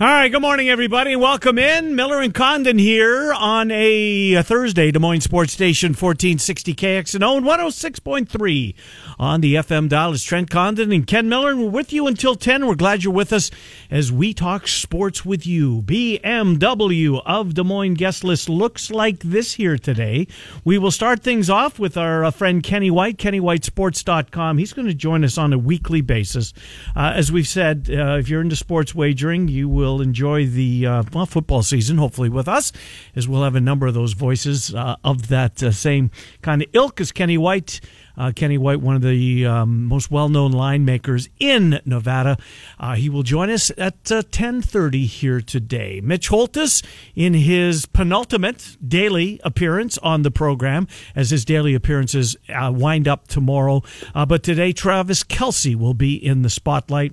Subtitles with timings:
[0.00, 1.14] All right, good morning, everybody.
[1.14, 1.94] Welcome in.
[1.94, 8.74] Miller and Condon here on a, Thursday, Des Moines Sports Station 1460 KXNO and 106.3
[9.20, 10.12] on the FM dial.
[10.12, 12.66] It's Trent Condon and Ken Miller, and we're with you until 10.
[12.66, 13.52] We're glad you're with us
[13.88, 15.82] as we talk sports with you.
[15.82, 20.26] BMW of Des Moines guest list looks like this here today.
[20.64, 24.58] We will start things off with our uh, friend Kenny White, KennyWhiteSports.com.
[24.58, 26.52] He's going to join us on a weekly basis.
[26.96, 30.86] Uh, as we've said, uh, if you're into sports wagering, you will will enjoy the
[30.86, 32.72] uh, football season, hopefully with us,
[33.14, 36.10] as we'll have a number of those voices uh, of that uh, same
[36.40, 37.80] kind of ilk as Kenny White.
[38.16, 42.38] Uh, Kenny White, one of the um, most well-known line makers in Nevada,
[42.78, 46.00] uh, he will join us at uh, 10:30 here today.
[46.02, 46.82] Mitch Holthus
[47.14, 53.28] in his penultimate daily appearance on the program, as his daily appearances uh, wind up
[53.28, 53.82] tomorrow.
[54.14, 57.12] Uh, but today, Travis Kelce will be in the spotlight.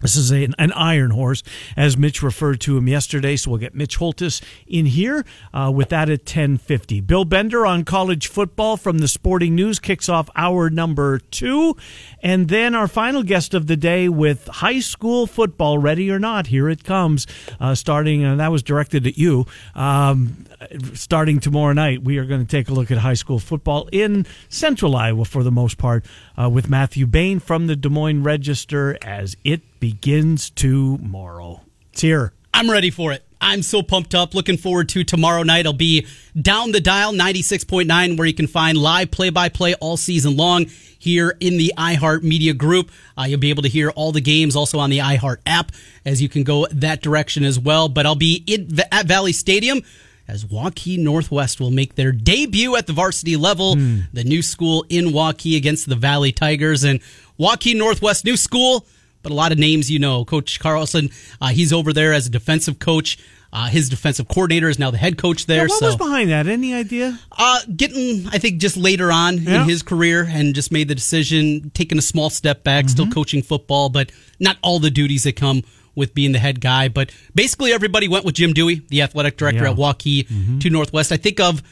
[0.00, 1.42] This is a, an iron horse,
[1.76, 3.36] as Mitch referred to him yesterday.
[3.36, 7.00] So we'll get Mitch Holthus in here uh, with that at 1050.
[7.00, 11.76] Bill Bender on college football from the Sporting News kicks off hour number two.
[12.22, 16.48] And then our final guest of the day with high school football, ready or not,
[16.48, 17.26] here it comes,
[17.58, 19.46] uh, starting, and that was directed at you.
[19.74, 20.46] Um,
[20.94, 24.26] starting tomorrow night, we are going to take a look at high school football in
[24.48, 26.04] central Iowa for the most part
[26.40, 31.62] uh, with Matthew Bain from the Des Moines Register as it begins tomorrow.
[31.92, 32.32] It's here.
[32.54, 33.24] I'm ready for it.
[33.40, 34.34] I'm so pumped up.
[34.34, 35.66] Looking forward to tomorrow night.
[35.66, 36.06] I'll be
[36.40, 40.66] down the dial 96.9 where you can find live play by play all season long
[40.98, 42.90] here in the iHeart Media Group.
[43.16, 45.70] Uh, you'll be able to hear all the games also on the iHeart app
[46.04, 47.88] as you can go that direction as well.
[47.88, 49.82] But I'll be in, at Valley Stadium
[50.28, 54.02] as Waukee Northwest will make their debut at the varsity level, mm.
[54.12, 56.84] the new school in Waukee against the Valley Tigers.
[56.84, 57.00] And
[57.40, 58.86] Waukee Northwest, new school,
[59.22, 60.26] but a lot of names you know.
[60.26, 63.18] Coach Carlson, uh, he's over there as a defensive coach.
[63.50, 65.62] Uh, his defensive coordinator is now the head coach there.
[65.62, 65.86] Yeah, what so.
[65.86, 66.46] was behind that?
[66.46, 67.18] Any idea?
[67.32, 69.62] Uh, getting, I think, just later on yeah.
[69.62, 72.90] in his career, and just made the decision, taking a small step back, mm-hmm.
[72.90, 75.62] still coaching football, but not all the duties that come
[75.98, 76.88] with being the head guy.
[76.88, 79.70] But basically, everybody went with Jim Dewey, the athletic director yeah.
[79.72, 80.58] at Waukee mm-hmm.
[80.60, 81.12] to Northwest.
[81.12, 81.62] I think of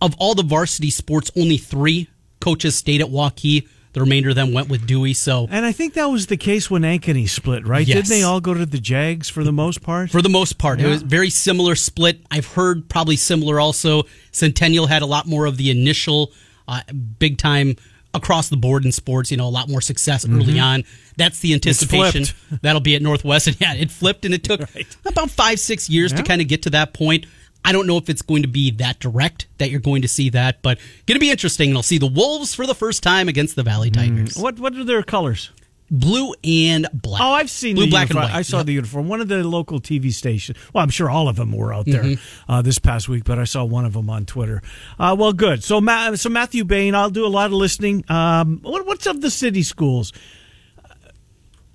[0.00, 2.08] of all the varsity sports, only three
[2.40, 3.66] coaches stayed at Waukee.
[3.94, 5.14] The remainder of them went with Dewey.
[5.14, 7.86] So, and I think that was the case when Ankeny split, right?
[7.86, 7.96] Yes.
[7.96, 10.10] Didn't they all go to the Jags for the most part?
[10.10, 10.86] For the most part, yeah.
[10.86, 12.20] it was very similar split.
[12.28, 13.60] I've heard probably similar.
[13.60, 16.32] Also, Centennial had a lot more of the initial
[16.66, 16.80] uh,
[17.20, 17.76] big time
[18.14, 19.30] across the board in sports.
[19.30, 20.40] You know, a lot more success mm-hmm.
[20.40, 20.84] early on.
[21.16, 22.24] That's the anticipation
[22.62, 23.46] that'll be at Northwest.
[23.46, 24.96] And yeah, it flipped, and it took right.
[25.04, 26.18] about five, six years yeah.
[26.18, 27.26] to kind of get to that point.
[27.66, 30.28] I don't know if it's going to be that direct that you're going to see
[30.30, 31.70] that, but going to be interesting.
[31.70, 33.94] And I'll see the Wolves for the first time against the Valley mm.
[33.94, 34.34] Tigers.
[34.34, 34.42] Mm.
[34.42, 35.50] What What are their colors?
[35.90, 37.22] Blue and black.
[37.22, 38.24] Oh, I've seen blue, black, uniform.
[38.24, 38.38] and white.
[38.38, 38.66] I saw yep.
[38.66, 39.08] the uniform.
[39.08, 40.58] One of the local TV stations.
[40.72, 42.52] Well, I'm sure all of them were out there mm-hmm.
[42.52, 44.62] uh, this past week, but I saw one of them on Twitter.
[44.98, 45.62] Uh, well, good.
[45.62, 48.04] So, Ma- so Matthew Bain, I'll do a lot of listening.
[48.08, 50.12] Um, what, what's of the city schools?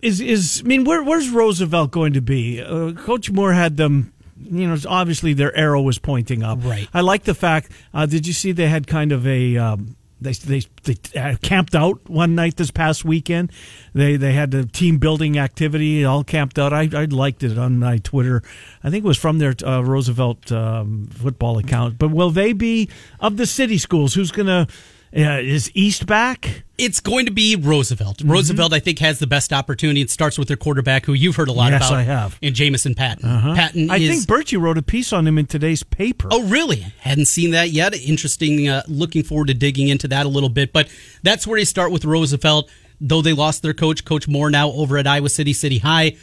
[0.01, 2.61] Is is I mean, where, where's Roosevelt going to be?
[2.61, 6.63] Uh, Coach Moore had them you know, obviously their arrow was pointing up.
[6.63, 6.87] Right.
[6.93, 7.71] I like the fact.
[7.93, 11.75] Uh, did you see they had kind of a um, they they they uh, camped
[11.75, 13.51] out one night this past weekend.
[13.93, 16.73] They they had a team building activity all camped out.
[16.73, 18.43] I I liked it on my Twitter.
[18.83, 21.97] I think it was from their uh, Roosevelt um, football account.
[21.97, 24.13] But will they be of the city schools?
[24.13, 24.67] Who's gonna
[25.15, 26.63] uh, is East back?
[26.77, 28.17] It's going to be Roosevelt.
[28.17, 28.31] Mm-hmm.
[28.31, 30.01] Roosevelt, I think, has the best opportunity.
[30.01, 31.97] It starts with their quarterback, who you've heard a lot yes, about.
[31.97, 32.37] I have.
[32.41, 33.27] And Jamison Patton.
[33.27, 33.55] Uh-huh.
[33.55, 33.89] Patton.
[33.89, 36.29] I is, think Birchie wrote a piece on him in today's paper.
[36.31, 36.85] Oh, really?
[36.99, 37.95] Hadn't seen that yet.
[37.95, 38.69] Interesting.
[38.69, 40.71] Uh, looking forward to digging into that a little bit.
[40.71, 40.89] But
[41.23, 42.69] that's where you start with Roosevelt.
[43.01, 46.17] Though they lost their coach, Coach Moore, now over at Iowa City City High,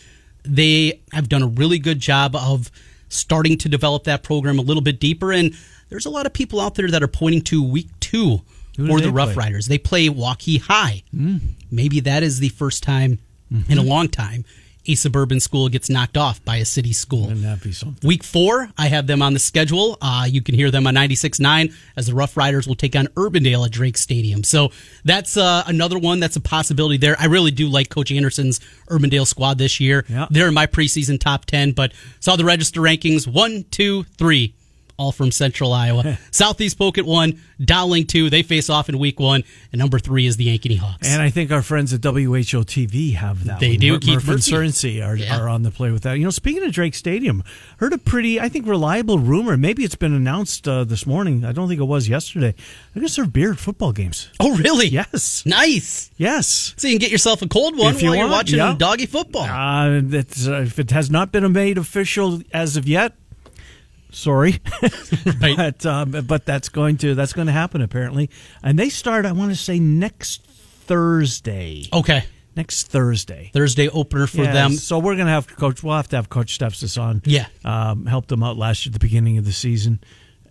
[0.44, 2.70] they have done a really good job of
[3.08, 5.32] starting to develop that program a little bit deeper.
[5.32, 5.54] And
[5.88, 8.42] there's a lot of people out there that are pointing to week two
[8.78, 9.44] or the Rough play?
[9.44, 9.66] Riders.
[9.66, 11.02] They play Waukee High.
[11.14, 11.40] Mm.
[11.70, 13.18] Maybe that is the first time
[13.52, 13.70] mm-hmm.
[13.70, 14.44] in a long time
[14.88, 17.22] a suburban school gets knocked off by a city school.
[17.22, 18.06] Wouldn't that be something?
[18.06, 19.98] Week four, I have them on the schedule.
[20.00, 23.66] Uh, you can hear them on 96.9 as the Rough Riders will take on Urbandale
[23.66, 24.44] at Drake Stadium.
[24.44, 24.70] So
[25.04, 27.16] that's uh, another one that's a possibility there.
[27.18, 30.04] I really do like Coach Anderson's Urbandale squad this year.
[30.08, 30.26] Yeah.
[30.30, 34.54] They're in my preseason top 10, but saw the register rankings one, two, three,
[34.98, 36.18] all from Central Iowa.
[36.30, 38.30] Southeast Polk at one, Dowling two.
[38.30, 41.08] They face off in week one, and number three is the Ankeny Hawks.
[41.08, 42.12] And I think our friends at WHO
[42.64, 43.60] TV have that.
[43.60, 43.78] They one.
[43.78, 43.92] do.
[43.92, 44.52] Mur- Keith Murph and Murphy.
[44.52, 45.38] Cerency are, Yeah.
[45.38, 46.18] are on the play with that.
[46.18, 47.42] You know, speaking of Drake Stadium,
[47.78, 49.56] heard a pretty, I think, reliable rumor.
[49.56, 51.44] Maybe it's been announced uh, this morning.
[51.44, 52.52] I don't think it was yesterday.
[52.92, 54.28] They're going to serve beer at football games.
[54.40, 54.88] oh, really?
[54.88, 55.44] Yes.
[55.46, 56.10] Nice.
[56.16, 56.74] Yes.
[56.76, 58.74] So you can get yourself a cold one If you while you're watching yeah.
[58.76, 59.42] doggy football.
[59.44, 63.14] Uh, uh, if it has not been made official as of yet,
[64.12, 64.60] sorry,
[65.40, 65.56] Right.
[65.56, 68.30] but um, but that's going to that's going to happen apparently.
[68.62, 71.84] And they start, I want to say, next Thursday.
[71.92, 72.24] okay.
[72.56, 73.50] Next Thursday.
[73.52, 74.72] Thursday opener for Yeah, them.
[74.72, 75.82] So we're gonna have coach.
[75.82, 77.20] We'll have to have Coach Stepsis on.
[77.26, 77.48] Yeah.
[77.66, 80.00] um, helped them out last year at the beginning of the season.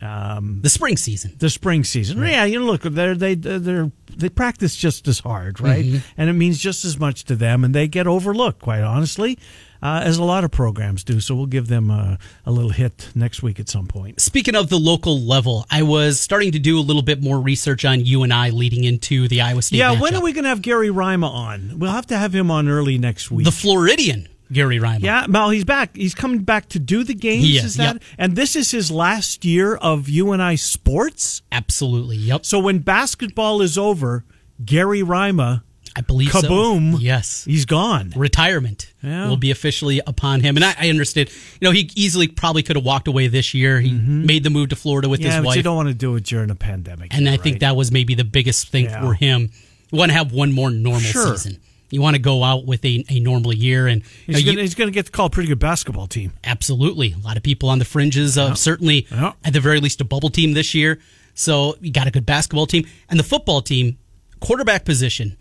[0.06, 1.34] Um, The spring season.
[1.40, 2.19] the spring season.
[2.19, 5.84] Yeah, you know, look, they're, they they're they practice just as hard, right?
[5.86, 5.98] Mm-hmm.
[6.18, 9.38] And it means just as much to them, and they get overlooked, quite honestly,
[9.81, 11.19] uh, as a lot of programs do.
[11.19, 14.22] So we'll give them a, a little hit next week at some point.
[14.22, 17.84] Speaking of the local level, I was starting to do a little bit more research
[17.84, 19.78] on you and I leading into the Iowa State.
[19.78, 21.78] Yeah, when are we going to have Gary Rima on?
[21.80, 23.46] We'll have to have him on early next week.
[23.46, 25.00] The Floridian Gary Rima.
[25.00, 25.95] Yeah, well, he's back.
[25.95, 27.45] He's coming back to do the games.
[27.45, 27.95] Is, is that?
[27.95, 28.03] yep.
[28.18, 31.42] And this is his last year of UNI sports.
[31.51, 32.18] absolutely.
[32.18, 32.45] Yep.
[32.45, 34.24] So when basketball is over,
[34.63, 35.63] Gary Rima,
[35.97, 36.42] I believe so.
[36.42, 37.45] kaboom, Yes.
[37.45, 38.12] he's gone.
[38.15, 39.27] Retirement Yeah.
[39.30, 41.30] will be officially upon him, and I, I understand.
[41.59, 43.80] You know, he easily probably could have walked away this year.
[43.80, 45.27] He made the move to Florida with Mm-hmm.
[45.27, 47.13] Yeah, his but wife, you don't want to do it during a pandemic.
[47.15, 49.01] and I year, think that was maybe the biggest thing Yeah.
[49.01, 49.50] for him.
[49.92, 51.38] You want to have one more normal Sure.
[51.38, 51.59] season.
[51.95, 55.06] You want to go out with a, a normal year, and he's going to get
[55.07, 56.33] to call a pretty good basketball team.
[56.44, 57.13] Absolutely.
[57.13, 59.31] A lot of people on the fringes of certainly, Yeah.
[59.44, 61.00] at the very least, a bubble team this year.
[61.33, 62.86] So you got a good basketball team.
[63.09, 63.97] And the football team,
[64.39, 65.38] quarterback position.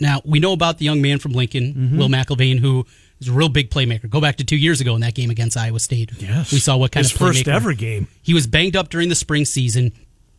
[0.00, 1.98] Now, we know about the young man from Lincoln, Mm-hmm.
[1.98, 2.86] Will McElvain, who
[3.20, 4.08] is a real big playmaker.
[4.08, 6.12] Go back to two years ago in that game against Iowa State.
[6.18, 8.06] Yes, We saw what kind his of first ever game.
[8.22, 9.92] He was banged up during the spring season.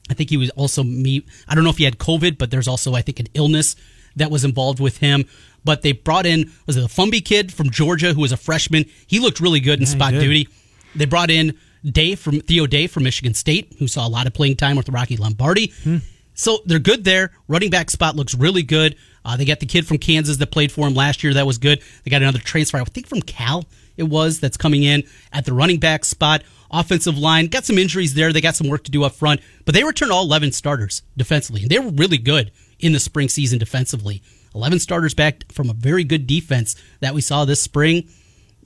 [0.09, 1.25] I think he was also me.
[1.47, 3.75] I don't know if he had COVID, but there's also I think an illness
[4.15, 5.25] that was involved with him.
[5.63, 8.85] But they brought in was it a Fumby kid from Georgia who was a freshman.
[9.07, 10.47] He looked really good in he spot duty.
[10.95, 14.33] They brought in Day from Theo Day from Michigan State, who saw a lot of
[14.33, 15.73] playing time with Rocky Lombardi.
[15.83, 15.97] Hmm.
[16.33, 17.31] So they're good there.
[17.47, 18.95] Running back spot looks really good.
[19.25, 21.33] Uh, they got the kid from Kansas that played for him last year.
[21.33, 21.81] That was good.
[22.03, 23.65] They got another transfer, I think from Cal
[23.97, 25.03] it was, that's coming in
[25.33, 26.44] at the running back spot.
[26.71, 28.31] Offensive line got some injuries there.
[28.31, 31.63] They got some work to do up front, but they returned all 11 starters defensively,
[31.63, 34.21] and they were really good in the spring season defensively.
[34.56, 38.07] 11 starters back from a very good defense that we saw this spring.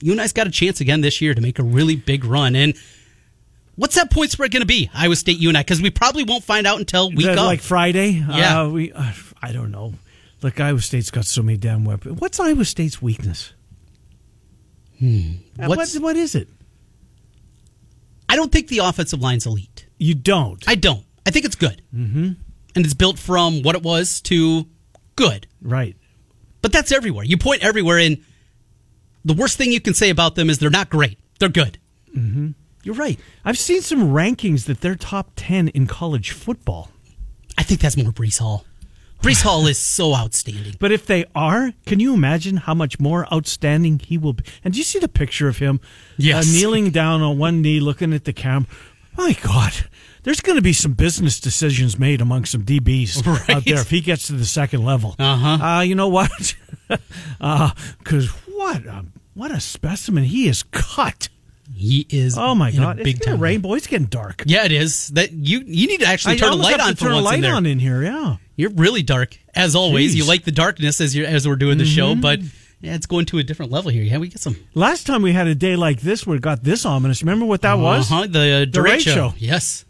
[0.02, 2.56] UNI's got a chance again this year to make a really big run.
[2.56, 2.74] And
[3.76, 5.60] what's that point spread going to be, Iowa State UNI?
[5.60, 8.10] Because we probably won't find out until week That, like Friday.
[8.10, 8.62] Yeah.
[8.62, 8.92] uh, we.
[8.92, 9.94] Uh, I don't know.
[10.42, 12.20] Look, Iowa State's got so many damn weapons.
[12.20, 13.52] What's Iowa State's weakness?
[15.02, 15.06] Uh,
[15.66, 16.48] What's- what, what is it?
[18.28, 19.86] I don't think the offensive line's elite.
[19.98, 20.62] You don't.
[20.66, 21.04] I don't.
[21.26, 21.82] I think it's good.
[21.94, 22.32] Mm-hmm.
[22.76, 24.66] And it's built from what it was to
[25.16, 25.46] good.
[25.62, 25.96] right.
[26.62, 27.24] But that's everywhere.
[27.24, 28.18] You point everywhere, and
[29.24, 31.18] the worst thing you can say about them is they're not great.
[31.38, 31.78] They're good.
[32.16, 32.52] Mm-hmm.
[32.82, 33.18] You're right.
[33.44, 36.90] I've seen some rankings that they're top ten in college football.
[37.58, 38.64] I think that's more Breece Hall.
[39.22, 40.74] Breece Hall is so outstanding.
[40.80, 44.44] But if they are, can you imagine how much more outstanding he will be?
[44.64, 45.80] And do you see the picture of him
[46.18, 46.46] Yes.
[46.48, 48.68] uh, kneeling down on one knee, looking at the camera?
[49.16, 49.72] My God,
[50.24, 54.00] there's going to be some business decisions made among some DBs out there if he
[54.00, 55.14] gets to the second level.
[55.18, 55.64] Uh-huh.
[55.64, 56.56] Uh, you know what?
[57.38, 59.04] Because what a,
[59.34, 61.28] what a specimen he is cut.
[61.74, 62.36] He is.
[62.38, 63.40] Oh my God, big it's time.
[63.40, 63.72] rainbow.
[63.74, 64.42] It's getting dark.
[64.46, 65.08] Yeah, it is.
[65.08, 67.44] That you you need to actually turn a light on turn a once light in
[67.46, 68.02] on in here.
[68.02, 68.36] Yeah.
[68.56, 70.14] You're really dark as always.
[70.14, 71.94] You like the darkness as you as we're doing the Mm-hmm.
[71.94, 72.40] show, but
[72.80, 74.02] yeah, it's going to a different level here.
[74.02, 74.56] Yeah, we get some.
[74.74, 77.22] Last time we had a day like this where it got this ominous.
[77.22, 78.12] Remember what that was?
[78.12, 79.30] Uh-huh, the uh, Derecho.
[79.30, 79.34] derecho.
[79.38, 79.84] Yes.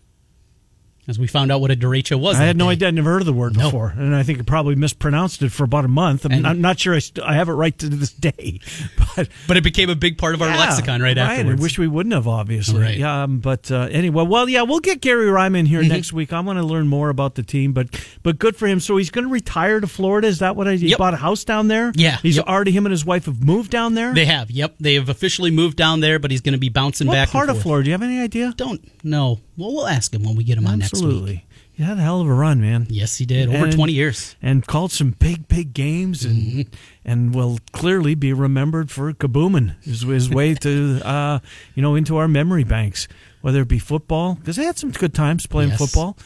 [1.06, 2.36] As we found out what a derecho was.
[2.40, 2.72] I had no day.
[2.72, 2.88] idea.
[2.88, 3.64] I'd never heard of the word No.
[3.66, 6.24] before, and I think I probably mispronounced it for about a month.
[6.24, 8.60] I'm, And- I'm not sure I, st- I have it right to this day,
[9.16, 11.60] but But it became a big part of our Yeah, lexicon right, I afterwards.
[11.60, 12.80] wish we wouldn't have, obviously.
[12.80, 12.96] Right.
[12.96, 15.66] Yeah, um, but uh, anyway, well, yeah, we'll get Gary Rima Mm-hmm.
[15.66, 16.32] here next week.
[16.32, 17.88] I want to learn more about the team, but
[18.22, 18.80] but good for him.
[18.80, 20.26] So he's going to retire to Florida.
[20.26, 20.76] Is that what I?
[20.76, 20.98] He Yep.
[20.98, 21.92] bought a house down there.
[21.94, 22.46] Yeah, he's yep.
[22.46, 24.14] already him and his wife have moved down there.
[24.14, 24.50] They have.
[24.50, 24.76] Yep.
[24.80, 27.28] They have officially moved down there, but he's going to be bouncing what back.
[27.28, 27.60] part of.
[27.60, 27.84] Florida?
[27.84, 28.52] Do you have any idea?
[28.56, 29.40] Don't know.
[29.56, 31.46] Well, we'll ask him when we get him on I'm next absolutely.
[31.72, 32.86] He had a hell of a run, man.
[32.88, 33.48] Yes, he did.
[33.48, 34.36] Over And- 20 years.
[34.40, 36.60] and called some big, big games, and Mm-hmm.
[37.04, 41.38] and will clearly be remembered for kaboomin his, his way to uh,
[41.74, 43.08] you know into our memory banks,
[43.40, 45.78] whether it be football because they had some good times playing Yes.
[45.78, 46.16] football.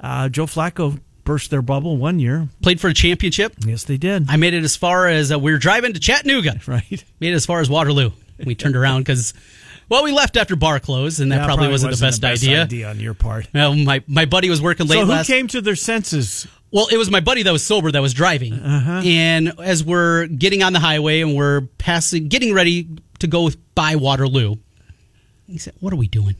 [0.00, 2.48] Uh, Joe Flacco burst their bubble one year.
[2.62, 3.54] Played for a championship.
[3.66, 4.26] Yes, they did.
[4.30, 6.60] I made it as far as uh, we were driving to Chattanooga.
[6.66, 7.04] right.
[7.20, 8.10] Made it as far as Waterloo.
[8.44, 9.34] We turned around because,
[9.88, 12.88] well, we left after bar closed, and that probably, wasn't, the best, idea.
[12.88, 13.48] on your part.
[13.54, 16.46] Well, my, my buddy was working late So who last came to their senses?
[16.70, 18.52] Well, it was my buddy that was sober that was driving.
[18.54, 19.02] Uh-huh.
[19.04, 22.88] And as we're getting on the highway and we're passing, getting ready
[23.20, 24.56] to go by Waterloo,
[25.46, 26.36] he said, "What are we doing?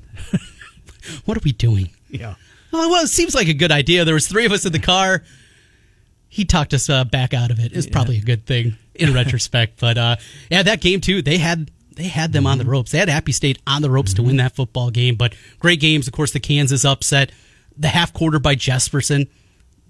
[1.24, 2.34] what are we doing?" Yeah.
[2.72, 4.04] Oh, well, it seems like a good idea.
[4.04, 5.24] There was three of us in the car.
[6.28, 7.72] He talked us uh, back out of it.
[7.72, 9.80] It's probably a good thing in retrospect.
[9.80, 10.16] But uh,
[10.50, 11.22] yeah, that game too.
[11.22, 12.70] They had they had them on the mm-hmm.
[12.70, 12.92] ropes.
[12.92, 14.38] They had Appy State on the ropes to win mm-hmm.
[14.38, 15.16] that football game.
[15.16, 16.06] But great games.
[16.06, 17.32] Of course, the Kansas upset,
[17.76, 19.28] the half quarter by Jesperson,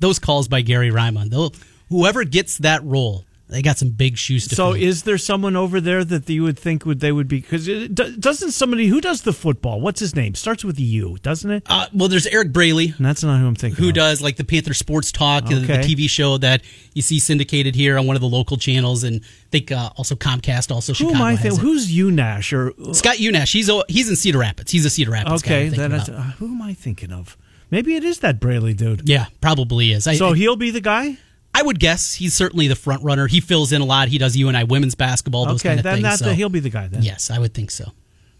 [0.00, 1.26] those calls by Gary Rima.
[1.26, 1.52] They'll,
[1.90, 4.82] whoever gets that role, they got some big shoes to So fill.
[4.82, 8.50] is there someone over there that you would think would they would be because doesn't
[8.52, 9.80] somebody who does the football?
[9.80, 10.34] What's his name?
[10.34, 11.62] Starts with a U, doesn't it?
[11.66, 12.94] uh, well, there's Eric Braley.
[12.96, 13.82] And that's not who I'm thinking.
[13.82, 13.94] who of.
[13.94, 16.62] does like the Panther Sports Talk, the- the TV show that
[16.94, 20.14] you see syndicated here on one of the local channels, and I think uh, also
[20.14, 21.16] Comcast, also Who Chicago.
[21.16, 21.60] am I thinking?
[21.60, 23.52] Who's Unash or Scott Unash?
[23.52, 24.70] He's a, he's in Cedar Rapids.
[24.72, 25.54] He's a Cedar Rapids guy.
[25.66, 25.68] okay?
[25.68, 27.36] Then uh, who am I thinking of?
[27.70, 29.08] Maybe it is that Braley dude.
[29.08, 30.06] yeah, probably is.
[30.06, 31.18] I, So I, he'll be the guy.
[31.58, 33.26] I would guess he's certainly the front runner.
[33.26, 34.08] He fills in a lot.
[34.08, 36.04] He does UNI women's basketball, those Okay, kind of then things.
[36.04, 37.02] that so- he'll be the guy then.
[37.02, 37.90] yes, I would think so.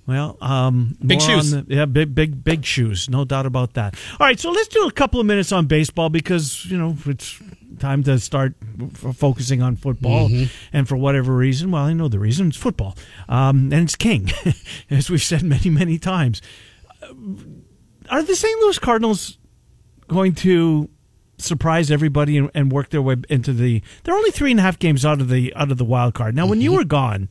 [0.07, 1.51] Well, um, Big shoes.
[1.51, 3.11] the- yeah, big, big, big shoes.
[3.11, 3.95] No doubt about that.
[4.19, 7.39] All right, so let's do a couple of minutes on baseball because you know it's
[7.79, 10.29] time to start f- focusing on football.
[10.31, 10.45] Mm-hmm.
[10.73, 12.47] And for whatever reason, well, I know the reason.
[12.49, 12.97] It's football,
[13.29, 14.31] um, and it's king,
[14.91, 16.41] as we've said many, many times.
[18.11, 18.61] Are the St.
[18.63, 19.37] Louis Cardinals
[20.09, 20.89] going to
[21.39, 23.83] surprise everybody and, and work their way into the?
[24.05, 26.35] They're only three and a half games out of the out of the wild card.
[26.35, 27.29] Now, when you were gone,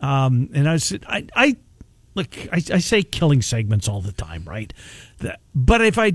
[0.00, 1.56] um, and I was, I, I
[2.14, 4.72] look, I, I say killing segments all the time, right?
[5.54, 6.14] But if I,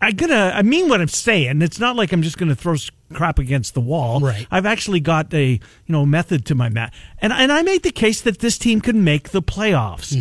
[0.00, 1.62] I gonna, I mean what I'm saying.
[1.62, 2.76] It's not like I'm just gonna throw
[3.12, 4.20] crap against the wall.
[4.20, 4.46] Right.
[4.50, 7.90] I've actually got a, you know, method to my mat, and and I made the
[7.90, 10.12] case that this team can make the playoffs,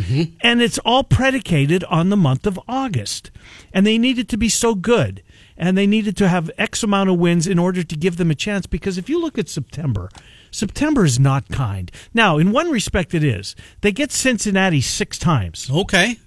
[0.42, 3.32] and it's all predicated on the month of August,
[3.74, 5.22] and they needed to be so good.
[5.58, 8.36] And they needed to have X amount of wins in order to give them a
[8.36, 8.66] chance.
[8.68, 10.10] Because if you look at September,
[10.52, 11.90] September is not kind.
[12.14, 13.56] Now, in one respect, it is.
[13.82, 16.18] They get Cincinnati six times, Okay,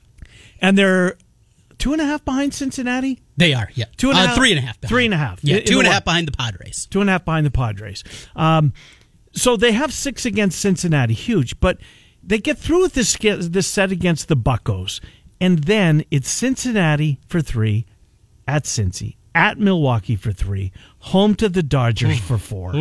[0.60, 1.16] and they're
[1.76, 3.68] two and a half behind Cincinnati, they are.
[3.74, 4.80] Yeah, Two and a uh, half- three and a half.
[4.80, 4.90] Behind.
[4.90, 5.44] three and a half.
[5.44, 6.86] Yeah, In- two and a half behind the Padres.
[6.90, 8.02] two and a half behind the Padres.
[8.34, 8.72] Um,
[9.32, 11.60] so they have six against Cincinnati, huge.
[11.60, 11.78] But
[12.22, 15.00] they get through with this this set against the Buckos,
[15.40, 17.86] and then it's Cincinnati for three,
[18.48, 22.74] at Cincy, at Milwaukee for three, home to the Dodgers for four.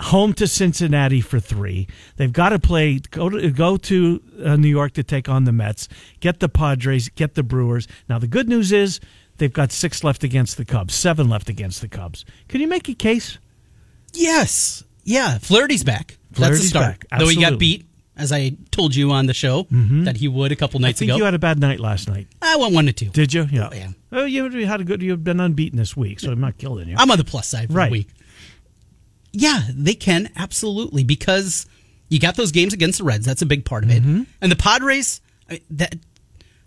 [0.00, 1.86] Home to Cincinnati for three.
[2.16, 2.98] They've got to play.
[2.98, 5.88] Go to go to uh, New York to take on the Mets.
[6.18, 7.08] Get the Padres.
[7.10, 7.86] Get the Brewers.
[8.08, 8.98] Now the good news is
[9.38, 10.94] they've got six left against the Cubs.
[10.94, 12.24] Seven left against the Cubs.
[12.48, 13.38] Can you make a case?
[14.12, 14.82] Yes.
[15.04, 15.38] Yeah.
[15.38, 16.18] Flaherty's back.
[16.32, 17.08] That's the start.
[17.08, 17.20] back.
[17.20, 20.04] Though he got beat, as I told you on the show mm-hmm.
[20.04, 21.16] that he would a couple nights I think ago.
[21.18, 22.28] you had a bad night last night.
[22.40, 23.10] I went one to two.
[23.10, 23.46] Did you?
[23.50, 23.68] Yeah.
[23.70, 23.88] Oh, yeah.
[24.12, 25.02] Oh, you had a good.
[25.02, 26.96] You've been unbeaten this week, so I'm not killing you.
[26.98, 27.86] I'm on the plus side for Right.
[27.86, 28.08] the week.
[29.32, 31.66] Yeah, they can absolutely because
[32.08, 33.26] you got those games against the Reds.
[33.26, 34.02] That's a big part of it.
[34.02, 34.22] Mm-hmm.
[34.40, 35.96] And the Padres, I- that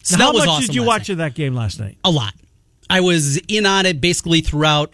[0.04, 1.10] Snell how much awesome did you watch night.
[1.10, 1.98] of that game last night?
[2.04, 2.34] A lot.
[2.90, 4.94] I was in on it basically throughout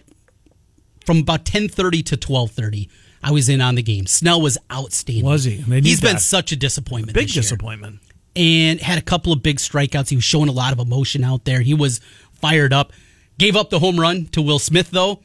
[1.04, 2.88] from about 10:30 to 12:30.
[3.24, 4.06] I was in on the game.
[4.06, 5.24] Snell was outstanding.
[5.24, 5.56] Was he?
[5.56, 7.14] He's been such a disappointment.
[7.14, 7.42] Big this year.
[7.42, 8.00] disappointment.
[8.36, 10.10] and had a couple of big strikeouts.
[10.10, 11.60] He was showing a lot of emotion out there.
[11.62, 12.00] He was
[12.34, 12.92] fired up.
[13.38, 15.20] Gave up the home run to Will Smith though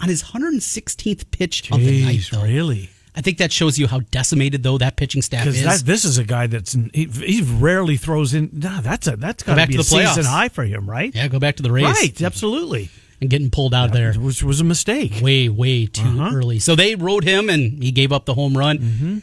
[0.00, 2.28] on his 116th pitch of the night.
[2.30, 2.90] Though really?
[3.16, 5.62] I think that shows you how decimated though that pitching staff is.
[5.62, 8.50] that, this is a guy that's he, he rarely throws in.
[8.52, 10.16] Nah, that's a that's got back to be a the playoffs.
[10.16, 11.14] season high for him, right?
[11.14, 11.84] yeah, go back to the Rays.
[11.84, 12.90] Right, absolutely.
[13.24, 15.20] And getting pulled out of there Which was a mistake.
[15.22, 16.30] way, way too Uh-huh.
[16.36, 16.58] early.
[16.58, 18.78] So they rode him and he gave up the home run.
[18.78, 19.18] Mm-hmm.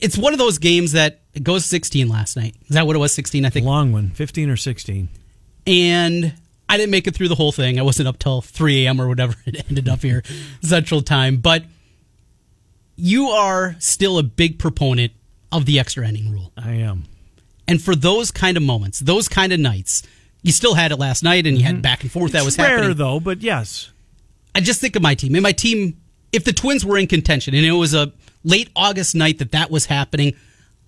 [0.00, 2.54] It's one of those games that goes 16 last night.
[2.68, 3.12] Is that what it was?
[3.12, 3.64] 16, I think.
[3.66, 5.08] Long one, fifteen or sixteen.
[5.66, 6.34] and
[6.68, 7.78] I didn't make it through the whole thing.
[7.78, 9.00] I wasn't up till 3 a.m.
[9.00, 10.22] or whatever it ended up here,
[10.62, 11.36] Central Time.
[11.36, 11.64] But
[12.96, 15.12] you are still a big proponent
[15.52, 16.52] of the extra inning rule.
[16.56, 17.04] I am.
[17.68, 20.02] And for those kind of moments, those kind of nights,
[20.46, 22.76] you still had it last night and you had back and forth that was rare
[22.78, 22.96] happening.
[22.96, 23.90] though, but yes.
[24.54, 25.34] I just think of my team.
[25.34, 26.00] And my team,
[26.32, 28.12] if the Twins were in contention and it was a
[28.44, 30.34] late August night that that was happening,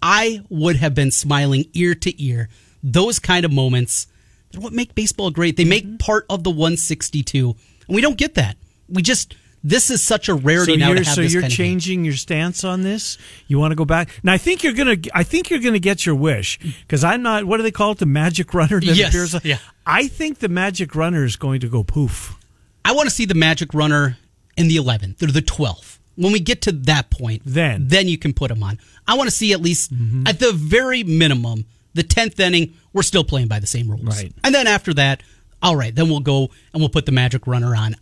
[0.00, 2.48] I would have been smiling ear to ear.
[2.82, 4.06] Those kind of moments
[4.52, 5.56] They're what make baseball great.
[5.56, 5.96] They make Mm-hmm.
[5.96, 7.54] part of the 162,
[7.88, 8.56] and we don't get that.
[8.88, 9.34] We just
[9.64, 12.64] this is such a rarity so now you're, to have so you're changing your stance
[12.64, 13.18] on this.
[13.46, 14.96] You want to go back, Now I think you're gonna.
[15.14, 17.44] I think you're gonna get your wish because I'm not.
[17.44, 17.98] What do they call it?
[17.98, 19.44] The magic runner that Yes, appears.
[19.44, 19.58] yeah.
[19.86, 22.36] I think the magic runner is going to go poof.
[22.84, 24.16] I want to see the Magic Runner
[24.56, 25.98] in the 11th or the 12th.
[26.16, 27.80] When we get to that point, Then.
[27.80, 27.88] Mm-hmm.
[27.88, 28.78] then you can put them on.
[29.06, 29.92] I want to see at least
[30.26, 32.74] at the very minimum the 10th inning.
[32.94, 34.32] We're still playing by the same rules, Right.
[34.42, 35.22] And then after that,
[35.62, 37.94] all right, then we'll go and we'll put the Magic Runner on.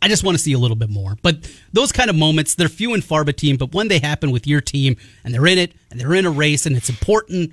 [0.00, 1.16] I just want to see a little bit more.
[1.22, 3.56] But those kind of moments, they're few and far between.
[3.56, 6.30] But when they happen with your team and they're in it and they're in a
[6.30, 7.52] race and it's important,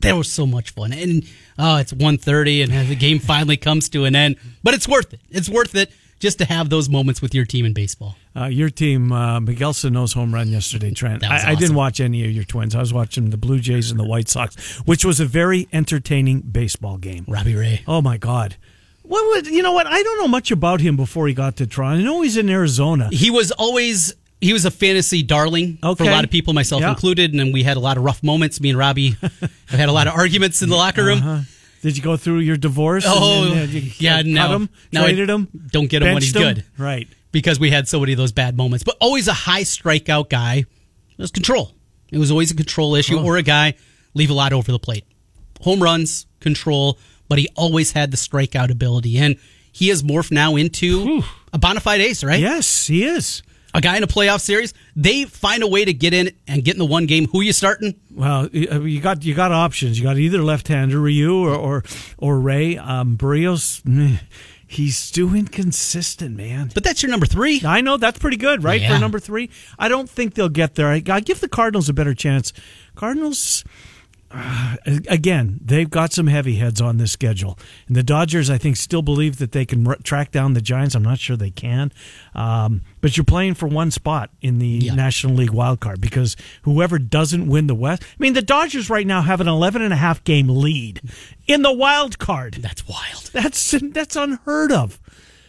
[0.00, 0.92] that was so much fun.
[0.92, 1.24] And
[1.58, 4.36] oh, it's 1.30 and the game finally comes to an end.
[4.62, 5.20] But it's worth it.
[5.30, 8.14] It's worth it just to have those moments with your team in baseball.
[8.34, 11.24] Uh, your team, uh, Miguel Sano's home run yesterday, Trent.
[11.24, 12.76] I, I didn't watch any of your twins.
[12.76, 16.40] I was watching the Blue Jays and the White Sox, which was a very entertaining
[16.40, 17.24] baseball game.
[17.26, 17.82] Robbie Ray.
[17.88, 18.56] Oh my God!
[19.12, 19.72] What would you know?
[19.72, 22.00] What I don't know much about him before he got to Toronto.
[22.00, 23.08] I know he's in Arizona.
[23.12, 26.90] He was always he was a fantasy darling for a lot of people, myself Yeah.
[26.90, 28.60] included, and we had a lot of rough moments.
[28.60, 31.18] Me and Robbie have had a lot of arguments in the locker room.
[31.18, 31.40] Uh-huh.
[31.82, 33.04] Did you go through your divorce?
[33.06, 34.52] Oh, then, uh, you yeah, no.
[34.56, 36.42] him, No, traded him, don't get him when he's him?
[36.42, 36.64] good.
[36.78, 37.06] Right.
[37.32, 38.84] because we had so many of those bad moments.
[38.84, 40.58] But always a high strikeout guy.
[40.58, 41.72] It was control.
[42.10, 43.24] It was always a control issue Oh.
[43.24, 43.74] or a guy
[44.14, 45.04] leave a lot over the plate.
[45.62, 46.98] Home runs, control,
[47.32, 49.16] but he always had the strikeout ability.
[49.16, 49.36] And
[49.72, 52.38] he has morphed now into a bona fide ace, right?
[52.38, 53.42] Yes, he is.
[53.72, 54.74] A guy in a playoff series.
[54.94, 57.26] They find a way to get in and get in the one game.
[57.28, 57.94] Who you starting?
[58.14, 59.98] Well, you uh, you got you got options.
[59.98, 61.84] You got either left-hander Ryu or or,
[62.18, 62.76] or Ray.
[62.76, 64.18] Um, Berrios, meh,
[64.66, 66.70] he's too inconsistent, man.
[66.74, 67.62] But that's your number three.
[67.64, 68.82] I know that's pretty good, right?
[68.82, 68.92] Yeah.
[68.92, 69.48] For number three,
[69.78, 70.88] I don't think they'll get there.
[70.88, 72.52] I, I give the Cardinals a better chance.
[72.94, 73.64] Cardinals,
[74.34, 74.76] uh,
[75.08, 79.02] again, they've got some heavy heads on this schedule, and the Dodgers, I think, still
[79.02, 80.94] believe that they can r- track down the Giants.
[80.94, 81.92] I'm not sure they can,
[82.34, 84.94] um, but you're playing for one spot in the Yeah.
[84.94, 89.06] National League wild card because whoever doesn't win the West, I mean, the Dodgers right
[89.06, 91.00] now have an 11 and a half game lead
[91.46, 92.54] in the wild card.
[92.60, 93.30] That's wild.
[93.32, 94.98] That's that's unheard of.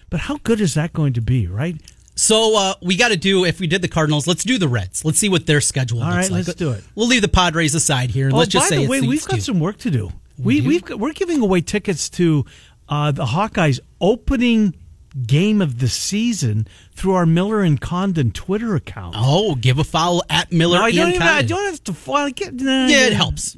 [0.09, 1.75] But how good is that going to be, right?
[2.15, 5.03] So uh, we got to do if we did the Cardinals, let's do the Reds.
[5.03, 6.47] Let's see what their schedule All looks right, like.
[6.47, 6.83] let's do it.
[6.95, 8.27] We'll leave the Padres aside here.
[8.27, 9.41] and let's just Oh, by say the way, we've got two.
[9.41, 10.11] some work to do.
[10.37, 12.45] We, we've got, we're giving away tickets to
[12.89, 14.75] uh, the Hawkeyes opening
[15.27, 19.15] game of the season through our Miller and Condon Twitter account.
[19.17, 20.79] Oh, give a foul at Miller.
[20.79, 21.27] No, I don't and even.
[21.27, 21.47] I Condon.
[21.47, 22.11] don't have to.
[22.13, 23.53] I get, nah, Yeah, it helps.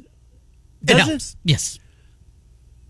[0.84, 1.06] Does it it?
[1.06, 1.36] helps.
[1.44, 1.78] Yes,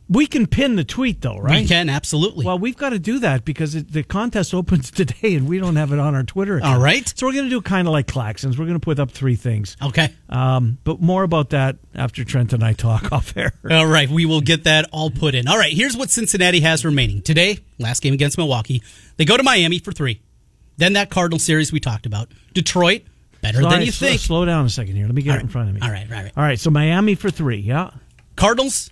[0.09, 1.63] We can pin the tweet though, right?
[1.63, 2.47] we can absolutely.
[2.47, 5.75] Well, we've got to do that because it, the contest opens today, and we don't
[5.77, 6.59] have it on our Twitter.
[6.59, 6.75] Account.
[6.77, 7.13] All right.
[7.17, 8.57] So we're going to do kind of like Claxons.
[8.59, 9.77] We're going to put up three things.
[9.83, 10.15] okay.
[10.29, 13.53] Um, but more about that after Trent and I talk off air.
[13.69, 15.49] All right, we will get that all put in.
[15.49, 17.59] All right, here's what Cincinnati has remaining today.
[17.79, 18.83] Last game against Milwaukee,
[19.17, 20.21] they go to Miami for three.
[20.77, 22.31] Then that Cardinal series we talked about.
[22.53, 23.03] Detroit,
[23.41, 24.21] better All than you slow, think.
[24.21, 25.07] Slow down a second here.
[25.07, 25.45] Let me get All it right.
[25.45, 25.81] in front of me.
[25.81, 26.33] All right, right, right.
[26.37, 26.61] All right.
[26.61, 27.57] So Miami for three.
[27.59, 27.91] Yeah.
[28.37, 28.91] Cardinals,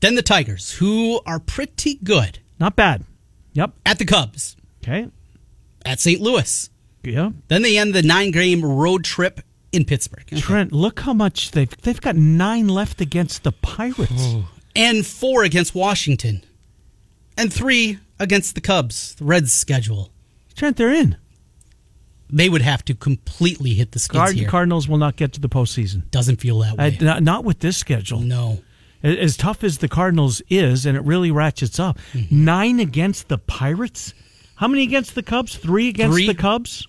[0.00, 2.38] then the Tigers, who are pretty good.
[2.58, 3.04] Not bad.
[3.52, 3.72] Yep.
[3.86, 5.08] At the Cubs, Okay.
[5.84, 6.20] at St.
[6.20, 6.70] Louis.
[7.02, 7.30] Yeah.
[7.48, 9.40] Then they end the nine game road trip
[9.72, 10.24] in Pittsburgh.
[10.36, 14.34] Trent, look how much they've they've got nine left against the Pirates.
[14.76, 16.44] And four against Washington.
[17.36, 20.12] And three against the Cubs, the Reds schedule.
[20.54, 21.16] Trent, they're in.
[22.32, 24.48] They would have to completely hit the skids Card- here.
[24.48, 26.08] Cardinals will not get to the postseason.
[26.12, 26.98] Doesn't feel that I, way.
[27.00, 28.20] not, not with this schedule.
[28.20, 28.60] no.
[29.02, 31.98] As tough as the Cardinals is, and it really ratchets up.
[32.12, 32.44] Mm-hmm.
[32.44, 34.12] Nine against the Pirates.
[34.56, 35.56] How many against the Cubs?
[35.56, 36.26] Three against Three.
[36.26, 36.86] the Cubs.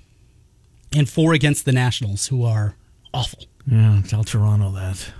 [0.94, 2.76] And four against the Nationals, who are
[3.14, 3.46] awful.
[3.66, 5.14] Yeah, tell Toronto that.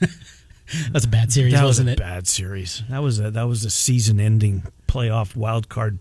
[0.92, 1.98] That's a bad series, that was wasn't a it?
[1.98, 2.82] bad series.
[2.90, 5.98] That was a that was a season-ending playoff wild card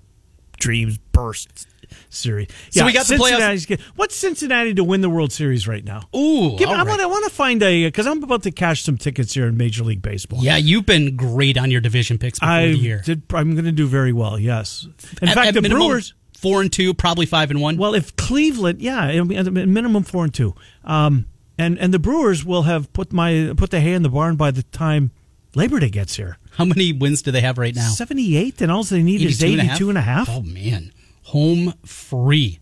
[0.57, 1.67] dreams burst
[2.09, 2.47] series.
[2.71, 6.01] So we got the playoffs- What's Cincinnati to win the World Series right now?
[6.15, 6.87] Ooh, Give, I right.
[6.87, 9.57] want I want to find a because I'm about to cash some tickets here in
[9.57, 10.43] Major League Baseball.
[10.43, 13.01] Yeah, you've been great on your division picks I year.
[13.05, 14.39] Did, I'm going to do very well.
[14.39, 14.87] Yes.
[15.21, 16.13] In At- fact, at the minimum, Brewers.
[16.37, 17.77] four and two, probably five and one.
[17.77, 21.25] Well, if Cleveland, yeah, it'll be at the minimum four and two, um,
[21.57, 24.51] and and the Brewers will have put my put the hay in the barn by
[24.51, 25.11] the time
[25.55, 26.37] Labor Day gets here.
[26.51, 27.89] How many wins do they have right now?
[27.89, 29.75] Seventy eight, and all they need is 82 and a half?
[29.77, 30.29] 82 and a half.
[30.29, 30.91] Oh man,
[31.25, 32.59] home free.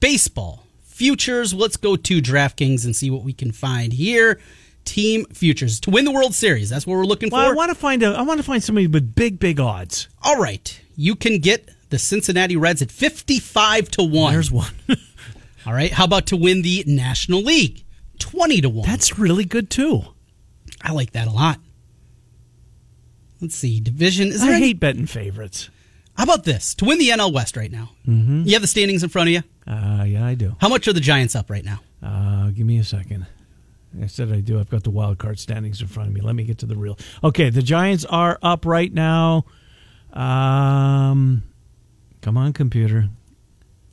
[0.00, 1.52] Baseball futures.
[1.54, 4.40] Let's go to DraftKings and see what we can find here.
[4.84, 6.70] Team futures to win the World Series.
[6.70, 7.36] That's what we're looking for.
[7.38, 8.08] I want to find a.
[8.08, 10.08] I want to find somebody with big, big odds.
[10.22, 14.32] All right, you can get the Cincinnati Reds at fifty-five to one.
[14.32, 14.70] There's one.
[15.66, 17.82] All right, how about to win the National League?
[18.20, 18.86] Twenty to one.
[18.88, 20.02] That's really good too.
[20.80, 21.58] I like that a lot.
[23.40, 23.80] Let's see.
[23.80, 24.28] Division.
[24.28, 25.68] Is there I any- hate betting favorites.
[26.16, 26.74] How about this?
[26.76, 28.42] To win the NL West right now, mm-hmm.
[28.44, 29.42] you have the standings in front of you.
[29.66, 30.56] Uh, yeah, I do.
[30.60, 31.80] How much are the Giants up right now?
[32.02, 33.26] Uh, give me a second.
[34.02, 34.58] I said I do.
[34.58, 36.20] I've got the wild card standings in front of me.
[36.20, 36.98] Let me get to the real.
[37.24, 39.44] Okay, the Giants are up right now.
[40.12, 41.42] Um,
[42.20, 43.08] come on, computer.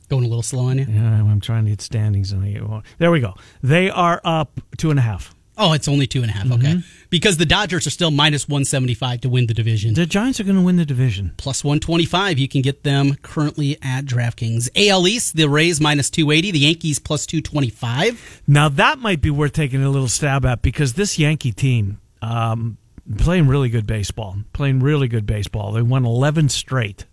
[0.08, 0.86] Going a little slow on you.
[0.88, 2.32] Yeah, I'm trying to get standings.
[2.32, 3.34] And I, there we go.
[3.62, 5.34] They are up two and a half.
[5.56, 6.46] Oh, it's only two and a half.
[6.50, 6.80] Okay, Mm-hmm.
[7.10, 9.94] because the Dodgers are still minus one seventy five to win the division.
[9.94, 11.32] The Giants are going to win the division.
[11.36, 12.38] Plus one twenty five.
[12.40, 14.68] You can get them currently at DraftKings.
[14.74, 16.50] AL East, the Rays minus two eighty.
[16.50, 18.42] The Yankees plus two twenty five.
[18.48, 22.76] Now that might be worth taking a little stab at because this Yankee team um,
[23.18, 25.70] playing really good baseball, playing really good baseball.
[25.72, 27.04] They won 11 straight.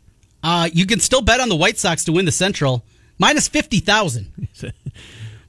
[0.41, 2.83] Uh, you can still bet on the White Sox to win the Central.
[3.19, 4.31] Minus fifty thousand.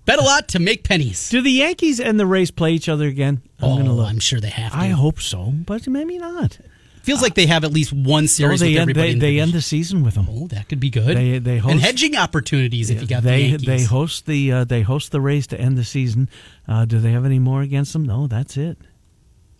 [0.04, 1.30] bet a lot to make pennies.
[1.30, 3.42] Do the Yankees and the Rays play each other again?
[3.60, 4.08] I'm oh, gonna look.
[4.08, 4.78] I'm sure they have to.
[4.78, 6.58] I hope so, but maybe not.
[7.02, 9.08] Feels like they have at least one series they with end, everybody.
[9.08, 10.28] they, the they end the season with them.
[10.30, 11.16] Oh, that could be good.
[11.16, 13.66] They- they and host- hedging opportunities if you got they the Yankees.
[13.66, 16.28] they host the uh, they host the Rays to end the season.
[16.68, 18.04] Uh, do they have any more against them?
[18.04, 18.78] No, that's it.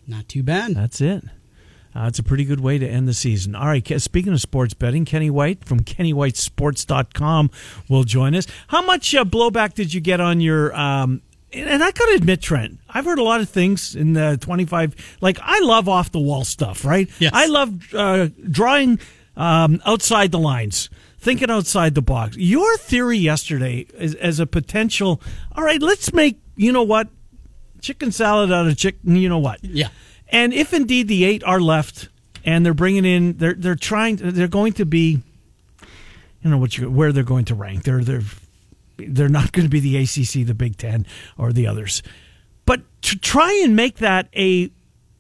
[0.07, 0.74] Not too bad.
[0.76, 1.24] That's it.
[1.94, 3.55] Uh, it's a pretty good way to end the season.
[3.55, 7.50] All right, speaking of sports betting, Kenny White from KennyWhiteSports.com
[7.88, 8.46] will join us.
[8.68, 10.74] How much uh, blowback did you get on your.
[10.74, 14.38] Um, and I got to admit, Trent, I've heard a lot of things in the
[14.40, 15.18] 25.
[15.20, 17.11] Like, I love off the wall stuff, right?
[17.18, 17.33] Yes.
[17.35, 18.98] I love uh, drawing
[19.37, 22.38] um, outside the lines, thinking outside the box.
[22.38, 25.20] Your theory yesterday is, as a potential,
[25.55, 27.09] all right, let's make, you know what,
[27.83, 29.62] chicken salad out of chicken, you know what?
[29.62, 29.88] Yeah.
[30.33, 32.09] And if indeed the eight are left,
[32.45, 35.23] and they're bringing in, they're they're trying, they're going to be,
[36.42, 37.85] you know what you where they're going to rank.
[37.85, 38.23] They're they're
[38.97, 41.07] they're not going to be the ACC, the Big Ten,
[41.38, 42.03] or the others.
[42.64, 44.71] But to try and make that a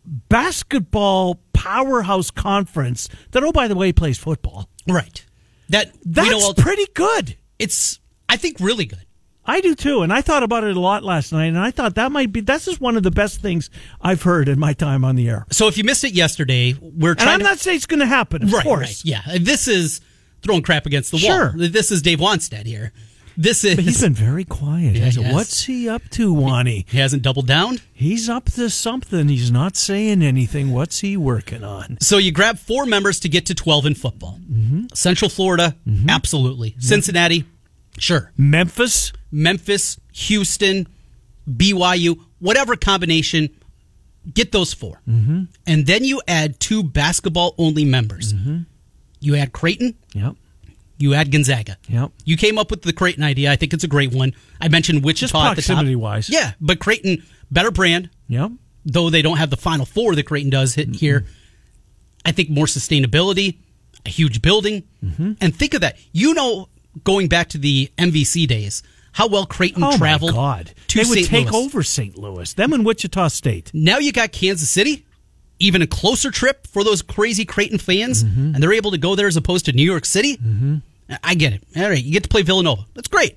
[0.04, 4.68] basketball powerhouse conference that, oh by the way, plays football.
[4.88, 5.24] Right.
[5.68, 7.36] That That's pretty good.
[7.58, 9.04] it's I think really good.
[9.44, 11.96] I do too, and I thought about it a lot last night, and I thought
[11.96, 15.04] that might be this is one of the best things I've heard in my time
[15.04, 15.46] on the air.
[15.50, 18.00] So if you missed it yesterday, we're And trying I'm to not saying it's going
[18.00, 18.80] to happen, of right, course.
[18.80, 19.22] right, yeah.
[19.40, 20.00] This is
[20.42, 21.54] throwing crap against the Sure.
[21.56, 21.68] wall.
[21.68, 22.92] This is Dave Wanstead here.
[23.36, 24.94] This is But he's been very quiet.
[24.94, 25.32] Yeah, he.
[25.32, 26.84] What's he up to, Wani?
[26.88, 27.78] he hasn't doubled down.
[27.92, 29.28] He's up to something.
[29.28, 30.70] He's not saying anything.
[30.70, 31.96] What's he working on?
[32.00, 34.38] So you grab four members to get to 12 in football.
[34.52, 34.84] Mm-hmm.
[34.92, 35.74] Central Florida,
[36.10, 36.76] absolutely.
[36.78, 37.46] Cincinnati,
[37.98, 38.30] sure.
[38.36, 40.86] Memphis, Memphis, Houston,
[41.50, 43.48] BYU, whatever combination,
[44.32, 45.42] get those 4 Mm-hmm.
[45.66, 48.32] And then you add two basketball only members.
[48.34, 48.58] Mm-hmm.
[49.20, 50.34] You add Creighton, yep,
[50.98, 51.76] you add Gonzaga.
[51.88, 52.10] yep.
[52.24, 53.50] You came up with the Creighton idea.
[53.50, 54.34] I think it's a great one.
[54.60, 56.28] I mentioned Wichita at the proximity-wise.
[56.28, 58.52] Yeah, but Creighton, better brand, Yep.
[58.84, 61.24] though they don't have the Final Four that Creighton does hit here.
[62.24, 63.58] I think more sustainability,
[64.06, 65.32] a huge building, Mm-hmm.
[65.40, 65.96] and think of that.
[66.12, 66.68] You know,
[67.04, 70.72] going back to the MVC days, how well Creighton Oh traveled God!
[70.88, 71.28] to they would St.
[71.28, 71.64] take Louis.
[71.64, 72.16] over St.
[72.18, 72.52] Louis.
[72.54, 73.70] Them and Wichita State.
[73.74, 75.04] Now you got Kansas City,
[75.58, 78.54] even a closer trip for those crazy Creighton fans, Mm-hmm.
[78.54, 80.36] and they're able to go there as opposed to New York City.
[80.36, 80.76] Mm-hmm.
[81.22, 81.62] I get it.
[81.76, 82.86] All right, you get to play Villanova.
[82.94, 83.36] That's great.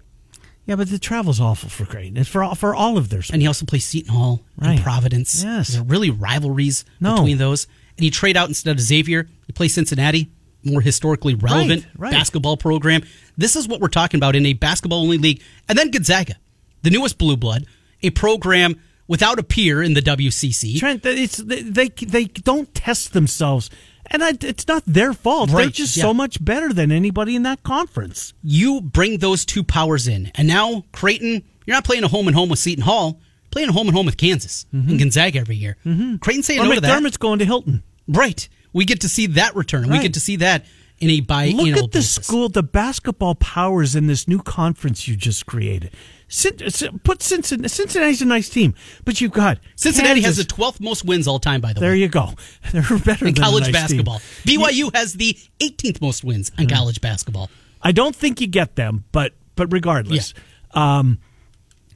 [0.66, 2.18] Yeah, but the travel's awful for Creighton.
[2.18, 3.22] It's for all, for all of their.
[3.32, 4.72] And he also plays Seton Hall Right.
[4.76, 5.44] and Providence.
[5.44, 5.68] Yes.
[5.70, 7.16] There are really rivalries No.
[7.18, 7.68] between those.
[7.98, 10.32] And you trade out instead of Xavier, you play Cincinnati,
[10.66, 12.12] more historically relevant Right, right.
[12.12, 13.04] basketball program.
[13.38, 15.42] This is what we're talking about in a basketball only league.
[15.70, 16.36] And then Gonzaga,
[16.82, 17.66] the newest blue blood,
[18.02, 20.80] a program without a peer in the WCC.
[20.80, 23.70] Trent, it's they they, don't test themselves,
[24.08, 25.52] and I, it's not their fault.
[25.52, 26.04] They're just yeah.
[26.04, 28.34] so much better than anybody in that conference.
[28.44, 30.32] you bring those two powers in.
[30.36, 33.20] And now Creighton, you're not playing a home and home with Seton Hall,
[33.52, 35.78] playing a home and home with Kansas and Gonzaga every year.
[35.86, 36.18] Mm-hmm.
[36.18, 37.02] Creighton saying Or no to that.
[37.02, 37.84] McDermott's going to Hilton.
[38.08, 38.48] Right.
[38.76, 39.90] We get to see that return.
[39.90, 40.66] We get to see that
[41.00, 42.26] in a biennial Look at the basis.
[42.26, 45.92] school, the basketball powers in this new conference you just created.
[46.28, 46.58] Cin-
[47.04, 47.70] Put Cincinnati.
[47.70, 51.62] Cincinnati's a nice team, but you've got Cincinnati has the 12th most wins all time,
[51.62, 52.34] by the There way, there you go.
[52.74, 54.20] They're better in college nice basketball.
[54.44, 54.60] team.
[54.60, 57.50] BYU has the 18th most wins in college basketball.
[57.82, 60.34] I don't think you get them, but but regardless,
[60.74, 61.20] um,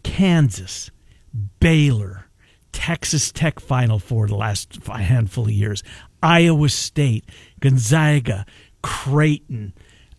[0.04, 0.92] Kansas,
[1.60, 2.28] Baylor,
[2.72, 5.84] Texas Tech Final Four the last handful of years,
[6.22, 7.26] Iowa State,
[7.60, 8.46] Gonzaga,
[8.82, 9.74] Creighton,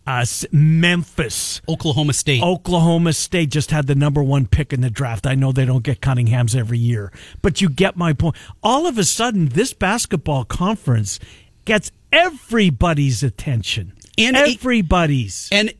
[0.07, 1.61] uh, Memphis.
[1.69, 2.41] Oklahoma State.
[2.41, 5.27] Oklahoma State just had the number one pick in the draft.
[5.27, 7.11] I know they don't get Cunningham's every year,
[7.41, 8.35] but you get my point.
[8.63, 11.19] All of a sudden, this basketball conference
[11.65, 13.93] gets everybody's attention.
[14.17, 15.47] And a- everybody's.
[15.51, 15.73] And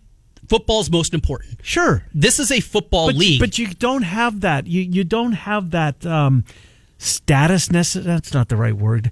[0.48, 1.60] football's most important.
[1.64, 2.04] Sure.
[2.14, 3.40] This is a football But, league.
[3.40, 4.68] but you don't have that.
[4.68, 6.46] You you don't have that um,
[6.98, 7.68] status.
[7.68, 9.12] That's not the right word.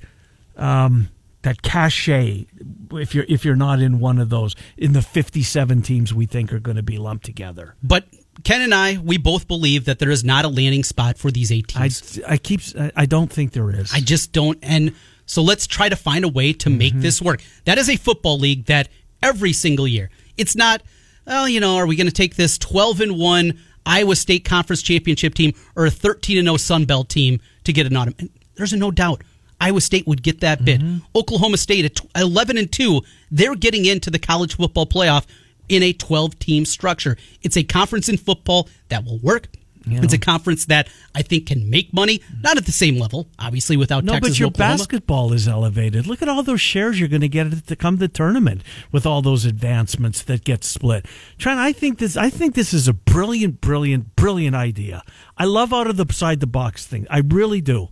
[0.59, 1.09] Um,
[1.41, 2.47] that cachet
[2.91, 6.51] if you're if you're not in one of those in the 57 teams we think
[6.51, 7.75] are going to be lumped together.
[7.81, 8.05] But
[8.43, 11.51] Ken and I, we both believe that there is not a landing spot for these
[11.51, 12.19] eight teams.
[12.27, 12.61] I, I keep
[12.95, 13.93] I don't think there is.
[13.93, 14.57] I just don't.
[14.61, 14.95] And
[15.25, 17.01] so let's try to find a way to make mm-hmm.
[17.01, 17.41] this work.
[17.65, 18.89] That is a football league that
[19.21, 20.81] every single year, it's not.
[21.25, 24.81] Well, you know, are we going to take this 12 and one Iowa State Conference
[24.81, 28.15] Championship team or a 13 and 0 Sun Belt team to get an autumn?
[28.55, 29.21] There's no doubt.
[29.59, 30.81] Iowa State would get that bid.
[30.81, 30.97] Mm-hmm.
[31.15, 35.25] Oklahoma State at 11 and 2, they're getting into the college football playoff
[35.67, 37.17] in a 12 team structure.
[37.41, 39.47] It's a conference in football that will work.
[39.91, 43.77] It's a conference that I think can make money, not at the same level, obviously,
[43.77, 44.77] without no, Texas but your Oklahoma.
[44.77, 46.05] basketball is elevated.
[46.07, 49.05] Look at all those shares you're going to get to come to the tournament with
[49.05, 51.05] all those advancements that get split.
[51.37, 52.17] Trent, I think this.
[52.17, 55.03] I think this is a brilliant, brilliant, brilliant idea.
[55.37, 57.07] I love out of the side the box thing.
[57.09, 57.87] I really do.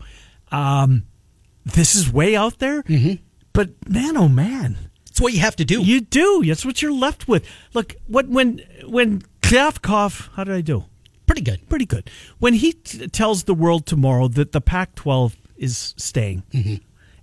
[0.52, 1.04] Um,
[1.74, 3.24] this is way out there, mm-hmm.
[3.54, 4.78] but man, oh man,
[5.08, 5.82] it's what you have to do.
[5.82, 6.44] You do.
[6.46, 7.46] That's what you're left with.
[7.74, 10.86] Look, what when when Kliavkoff, how did I do?
[11.26, 11.68] Pretty good.
[11.70, 12.10] Pretty good.
[12.40, 16.44] When he t- tells the world tomorrow that the Pac-12 is staying.
[16.54, 16.76] Mm-hmm.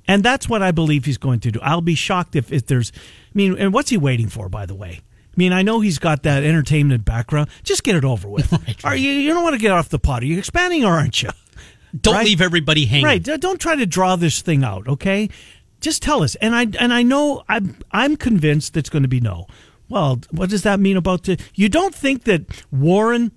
[0.07, 1.59] And that's what I believe he's going to do.
[1.63, 2.93] I'll be shocked if, if there's.
[2.95, 5.01] I mean, and what's he waiting for, by the way?
[5.01, 7.49] I mean, I know he's got that entertainment background.
[7.63, 8.53] Just get it over with.
[8.53, 8.85] right, right.
[8.85, 9.11] Are you?
[9.11, 10.23] You don't want to get off the pot.
[10.23, 11.31] Are you expanding or aren't you?
[12.01, 12.25] Don't right?
[12.25, 13.05] leave everybody hanging.
[13.05, 13.23] Right.
[13.23, 14.89] Don't try to draw this thing out.
[14.89, 15.29] Okay.
[15.81, 16.35] Just tell us.
[16.37, 19.47] And I and I know I'm I'm convinced it's going to be no.
[19.89, 21.39] Well, what does that mean about the?
[21.55, 23.33] You don't think that Warren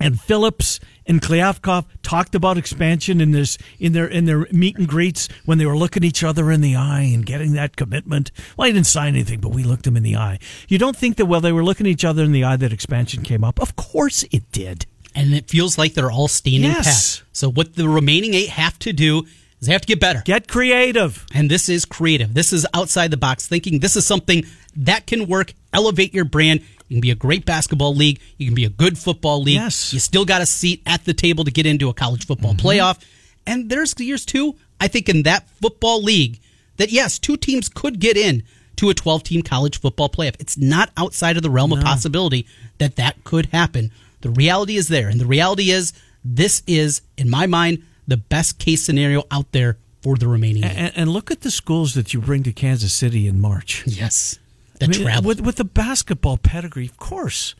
[0.00, 4.86] and Phillips and Kliavkoff talked about expansion in this in their in their meet and
[4.86, 8.30] greets when they were looking each other in the eye and getting that commitment.
[8.56, 10.38] Well, I didn't sign anything, but we looked them in the eye.
[10.68, 13.22] You don't think that while they were looking each other in the eye that expansion
[13.22, 13.60] came up?
[13.60, 14.86] Of course it did.
[15.14, 17.18] And it feels like they're all standing yes.
[17.18, 17.28] pat.
[17.32, 19.26] So what the remaining eight have to do
[19.60, 20.22] is they have to get better.
[20.24, 21.26] Get creative.
[21.34, 22.34] And this is creative.
[22.34, 23.80] This is outside the box thinking.
[23.80, 24.44] This is something
[24.76, 26.60] that can work, elevate your brand.
[26.88, 28.20] You can be a great basketball league.
[28.38, 29.56] You can be a good football league.
[29.56, 29.92] Yes.
[29.92, 32.66] You still got a seat at the table to get into a college football mm-hmm.
[32.66, 33.02] playoff.
[33.46, 36.38] And there's years too, I think, in that football league
[36.76, 38.42] that, yes, two teams could get in
[38.76, 40.36] to a 12 team college football playoff.
[40.38, 41.76] It's not outside of the realm no.
[41.76, 42.46] of possibility
[42.78, 43.90] that that could happen.
[44.20, 45.08] The reality is there.
[45.08, 45.92] And the reality is,
[46.24, 50.64] this is, in my mind, the best case scenario out there for the remaining.
[50.64, 53.84] And, and, look at the schools that you bring to Kansas City in March.
[53.86, 54.38] Yes,
[54.78, 57.54] the I mean, travel with with the basketball pedigree, of course.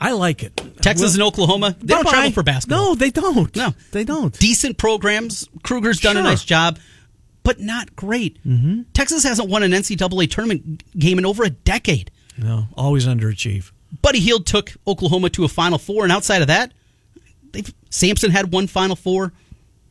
[0.00, 0.56] I like it.
[0.80, 2.90] Texas well, and Oklahoma, they don't travel for basketball.
[2.90, 3.54] No, they don't.
[3.54, 4.36] No, they don't.
[4.38, 5.46] Decent programs.
[5.62, 6.22] Kruger's done sure.
[6.22, 6.78] a nice job,
[7.42, 8.42] but not great.
[8.44, 8.82] Mm-hmm.
[8.94, 12.10] Texas hasn't won an NCAA tournament game in over a decade.
[12.38, 13.72] No, always underachieve.
[14.02, 16.72] Buddy Hield took Oklahoma to a Final Four, and outside of that,
[17.52, 19.32] they've Sampson had one Final Four.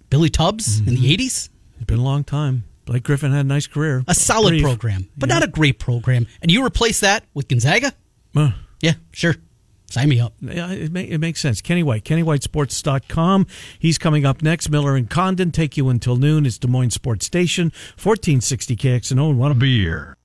[0.10, 0.90] Billy Tubbs mm-hmm.
[0.90, 1.50] in the '80s.
[1.76, 2.64] It's been a long time.
[2.86, 4.04] Blake Griffin had a nice career.
[4.08, 4.64] A solid Brief.
[4.64, 5.36] program, but yeah.
[5.36, 6.26] not a great program.
[6.42, 7.94] And you replace that with Gonzaga?
[8.36, 9.36] Uh, yeah, sure.
[9.90, 10.34] Sign me up.
[10.40, 11.62] Yeah, it, may, it makes sense.
[11.62, 13.48] Kenny White, KennyWhiteSports.com.
[13.80, 14.70] He's coming up next.
[14.70, 16.46] Miller and Condon take you until noon.
[16.46, 19.30] It's Des Moines Sports Station, 1460 KXNO.
[19.32, 20.16] And one beer.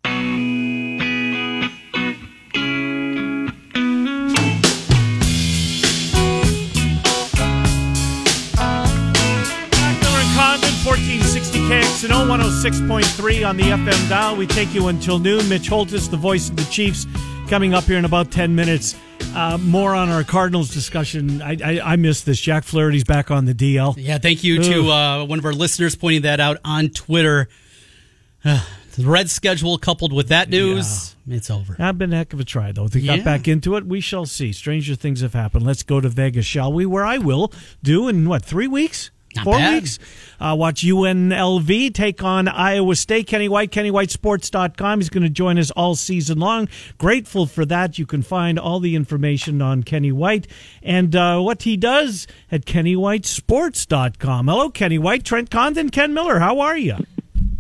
[11.75, 14.37] KXNO 106.3 on the FM dial.
[14.37, 15.49] We take you until noon.
[15.49, 17.05] Mitch Holthus, the voice of the Chiefs,
[17.49, 18.95] coming up here in about 10 minutes.
[19.35, 21.43] Uh, more on our Cardinals discussion.
[21.43, 22.41] I, I, I missed this.
[22.41, 23.97] Jack Flaherty's back on the DL.
[23.99, 27.49] Yeah, thank you to uh, one of our listeners pointing that out on Twitter.
[28.45, 31.39] Uh, the red schedule coupled with that news, yeah.
[31.39, 31.75] it's over.
[31.81, 32.87] I've been a heck of a try, though.
[32.87, 33.17] They yeah.
[33.17, 33.85] got back into it.
[33.85, 34.53] We shall see.
[34.53, 35.67] Stranger things have happened.
[35.67, 36.87] Let's go to Vegas, shall we?
[36.87, 39.11] Where I will do in what, three weeks?
[39.37, 39.75] Not Four bad.
[39.83, 39.99] weeks.
[40.41, 43.27] Uh, watch UNLV take on Iowa State.
[43.27, 45.01] Kenny White, KennyWhiteSports.com.
[45.01, 46.69] He's going to join us all season long.
[46.99, 47.99] Grateful for that.
[47.99, 50.47] You can find all the information on Kenny White
[50.83, 54.49] and uh, what he does at KennyWhiteSports.com.
[54.49, 56.39] Hello, Kenny White, Trent Condon, Ken Miller.
[56.39, 56.97] How are you?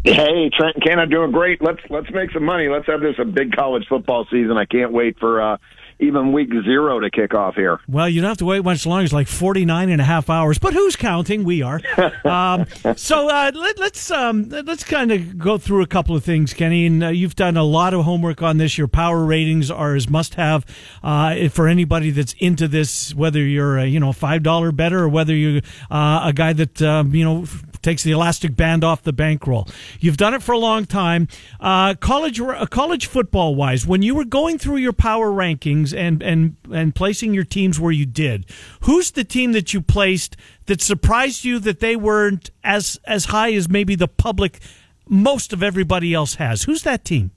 [0.04, 1.62] Hey, Trent and Ken, I'm doing great.
[1.62, 2.68] Let's let's make some money.
[2.68, 4.58] Let's have this a big college football season.
[4.58, 5.56] I can't wait for uh,
[6.04, 7.80] even week zero to kick off here.
[7.88, 9.04] Well, you don't have to wait much longer.
[9.04, 11.44] It's like 49 and a half hours, but who's counting?
[11.44, 11.80] We are.
[12.24, 16.54] um, so uh, let, us um, let's kind of go through a couple of things,
[16.54, 16.86] Kenny.
[16.86, 18.78] And uh, you've done a lot of homework on this.
[18.78, 20.64] Your power ratings are as must have
[21.02, 25.08] uh, for anybody that's into this, whether you're a, you know five dollar better or
[25.08, 27.44] whether you're uh, a guy that um, you know
[27.84, 29.68] takes the elastic band off the bankroll.
[30.00, 31.28] You've done it for a long time.
[31.60, 36.22] Uh, college uh, college football wise, when you were going through your power rankings and
[36.22, 38.46] and and placing your teams where you did,
[38.80, 43.52] who's the team that you placed that surprised you that they weren't as as high
[43.52, 44.60] as maybe the public
[45.08, 46.62] most of everybody else has.
[46.62, 47.30] Who's that team?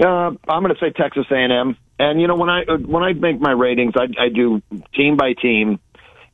[0.00, 1.76] Uh, I'm going to say Texas A&M.
[1.98, 4.62] And you know when I when I make my ratings, I, I do
[4.94, 5.80] team by team,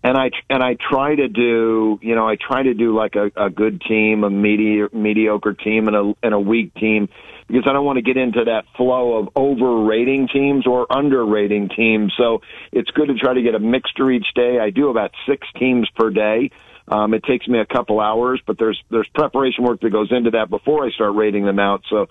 [0.04, 3.30] and I and I try to do you know I try to do like a,
[3.36, 7.08] a good team, a medi- mediocre team, and a and a weak team
[7.48, 12.12] because I don't want to get into that flow of overrating teams or underrating teams.
[12.16, 14.58] So it's good to try to get a mixture each day.
[14.60, 16.50] I do about six teams per day.
[16.86, 20.32] Um, it takes me a couple hours, but there's there's preparation work that goes into
[20.32, 21.82] that before I start rating them out.
[21.88, 22.08] So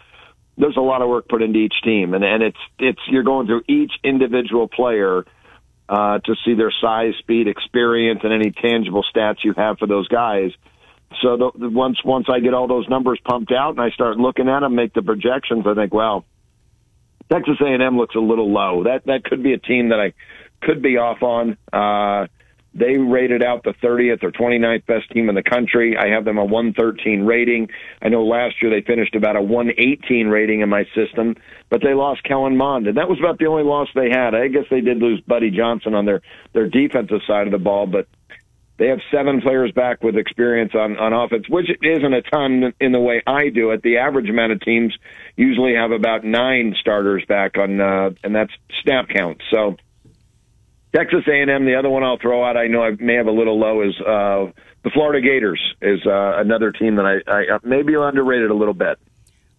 [0.57, 3.45] there's a lot of work put into each team, and and it's it's you're going
[3.45, 5.25] through each individual player
[5.89, 10.07] uh, to see their size, speed, experience, and any tangible stats you have for those
[10.07, 10.51] guys.
[11.21, 14.17] So the, the, once once I get all those numbers pumped out and I start
[14.17, 16.25] looking at them, make the projections, I think, well,
[17.31, 18.83] Texas A&M looks a little low.
[18.83, 20.13] That that could be a team that I
[20.61, 21.57] could be off on.
[21.71, 22.27] Uh,
[22.73, 25.95] they rated out the 30th or 29th best team in the country.
[25.97, 27.69] I have them a 113 rating.
[28.01, 31.35] I know last year they finished about a 118 rating in my system,
[31.69, 34.33] but they lost Kellen Mond, and that was about the only loss they had.
[34.33, 36.21] I guess they did lose Buddy Johnson on their
[36.53, 38.07] their defensive side of the ball, but
[38.77, 42.91] they have seven players back with experience on on offense, which isn't a ton in
[42.91, 43.83] the way I do it.
[43.83, 44.97] The average amount of teams
[45.35, 49.41] usually have about nine starters back on, uh, and that's snap count.
[49.51, 49.77] So
[50.95, 51.65] Texas A&M.
[51.65, 53.99] The other one I'll throw out, I know I may have a little low, is
[53.99, 54.51] uh,
[54.83, 55.59] the Florida Gators.
[55.81, 58.99] Is uh, another team that I, I uh, maybe underrated a little bit.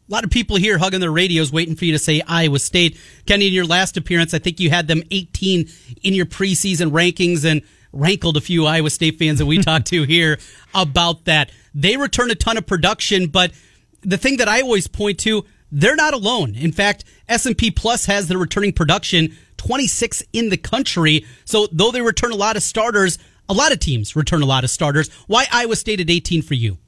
[0.08, 2.98] A lot of people here hugging their radios, waiting for you to say Iowa State.
[3.26, 5.68] Kenny, in your last appearance, I think you had them 18
[6.02, 10.02] in your preseason rankings and rankled a few Iowa State fans that we talked to
[10.02, 10.38] here
[10.74, 11.50] about that.
[11.74, 13.52] They return a ton of production, but
[14.02, 16.54] the thing that I always point to, they're not alone.
[16.54, 21.26] In fact, S&P Plus has the returning production 26 in the country.
[21.44, 24.62] So though they return a lot of starters, a lot of teams return a lot
[24.62, 25.10] of starters.
[25.26, 26.78] Why Iowa State at 18 for you?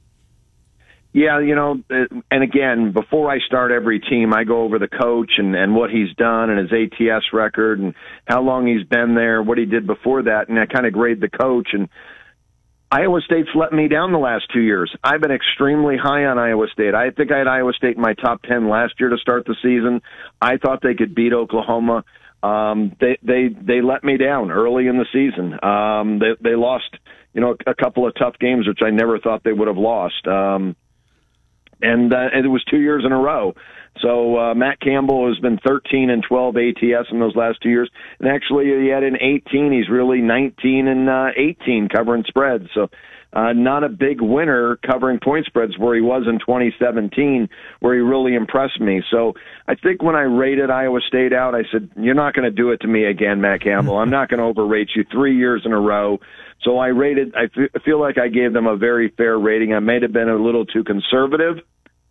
[1.13, 4.87] Yeah, you know, uh, and again, before I start every team, I go over the
[4.87, 7.93] coach and, and what he's done and his ATS record and
[8.25, 11.19] how long he's been there, what he did before that, and I kind of grade
[11.19, 11.69] the coach.
[11.73, 11.89] And
[12.89, 14.95] Iowa State's let me down the last two years.
[15.03, 16.95] I've been extremely high on Iowa State.
[16.95, 19.55] I think I had Iowa State in my top 10 last year to start the
[19.61, 20.01] season.
[20.41, 22.05] I thought they could beat Oklahoma
[22.43, 25.53] um, they they they let me down early in the season.
[25.63, 26.89] Um, they they lost,
[27.33, 30.27] you know, a couple of tough games which I never thought they would have lost.
[30.27, 30.75] Um,
[31.79, 33.53] and, uh, and it was two years in a row.
[34.01, 37.89] So uh, Matt Campbell has been 13 and 12 ATS in those last two years,
[38.19, 39.71] and actually he had an 18.
[39.71, 42.67] He's really 19 and uh, 18 covering spreads.
[42.73, 42.89] So
[43.33, 47.49] uh, not a big winner covering point spreads where he was in 2017,
[47.81, 49.03] where he really impressed me.
[49.11, 49.33] So
[49.67, 52.71] I think when I rated Iowa State out, I said, "You're not going to do
[52.71, 53.97] it to me again, Matt Campbell.
[53.99, 56.19] I'm not going to overrate you three years in a row."
[56.63, 57.35] So I rated.
[57.35, 57.47] I
[57.85, 59.73] feel like I gave them a very fair rating.
[59.73, 61.57] I may have been a little too conservative.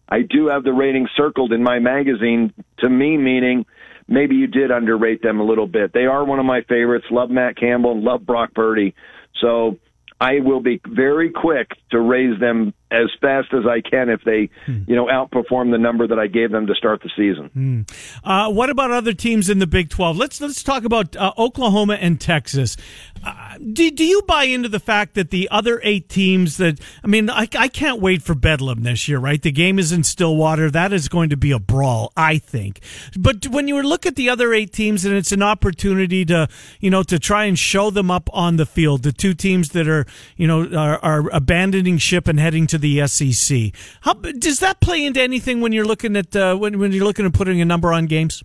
[0.09, 3.66] I do have the rating circled in my magazine to me, meaning
[4.09, 5.92] maybe you did underrate them a little bit.
[5.92, 7.07] They are one of my favorites.
[7.11, 8.95] Love Matt Campbell love Brock Purdy.
[9.40, 9.79] So
[10.21, 14.49] I will be very quick to raise them as fast as I can if they,
[14.64, 14.83] hmm.
[14.87, 17.51] you know, outperform the number that I gave them to start the season.
[17.53, 18.29] Hmm.
[18.29, 20.16] Uh, what about other teams in the Big Twelve?
[20.16, 22.77] Let's let's talk about uh, Oklahoma and Texas.
[23.25, 27.09] Uh, do, do you buy into the fact that the other eight teams that I
[27.09, 29.40] mean, I, I can't wait for Bedlam this year, right?
[29.40, 30.70] The game is in Stillwater.
[30.70, 32.81] That is going to be a brawl, I think.
[33.18, 36.49] But when you look at the other eight teams, and it's an opportunity to,
[36.81, 39.88] you know, to try and show them up on the field, the two teams that
[39.88, 43.72] are, you know, are, are abandoning ship and heading to to the SEC.
[44.02, 47.26] How does that play into anything when you're looking at uh, when when you're looking
[47.26, 48.42] at putting a number on games?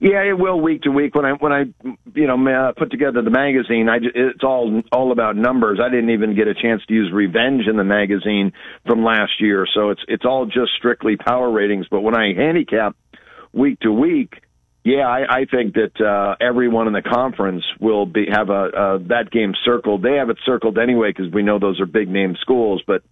[0.00, 1.14] Yeah, it will week to week.
[1.14, 1.64] When I when I
[2.14, 5.80] you know put together the magazine, I it's all all about numbers.
[5.82, 8.52] I didn't even get a chance to use revenge in the magazine
[8.86, 11.86] from last year, so it's it's all just strictly power ratings.
[11.90, 12.96] But when I handicap
[13.52, 14.34] week to week,
[14.86, 18.98] yeah, I, I think that uh, everyone in the conference will be have a uh,
[19.08, 20.00] that game circled.
[20.00, 23.02] They have it circled anyway because we know those are big name schools, but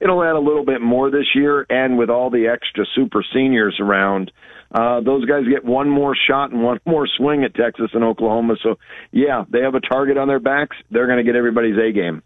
[0.00, 1.64] it'll add a little bit more this year.
[1.70, 4.32] And with all the extra super seniors around,
[4.72, 8.56] uh, those guys get one more shot and one more swing at Texas and Oklahoma.
[8.60, 8.80] So
[9.12, 10.76] yeah, they have a target on their backs.
[10.90, 12.24] They're going to get everybody's A game.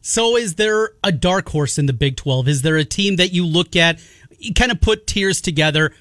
[0.00, 2.48] So is there a dark horse in the Big 12?
[2.48, 4.00] Is there a team that you look at,
[4.38, 5.92] you kind of put tiers together?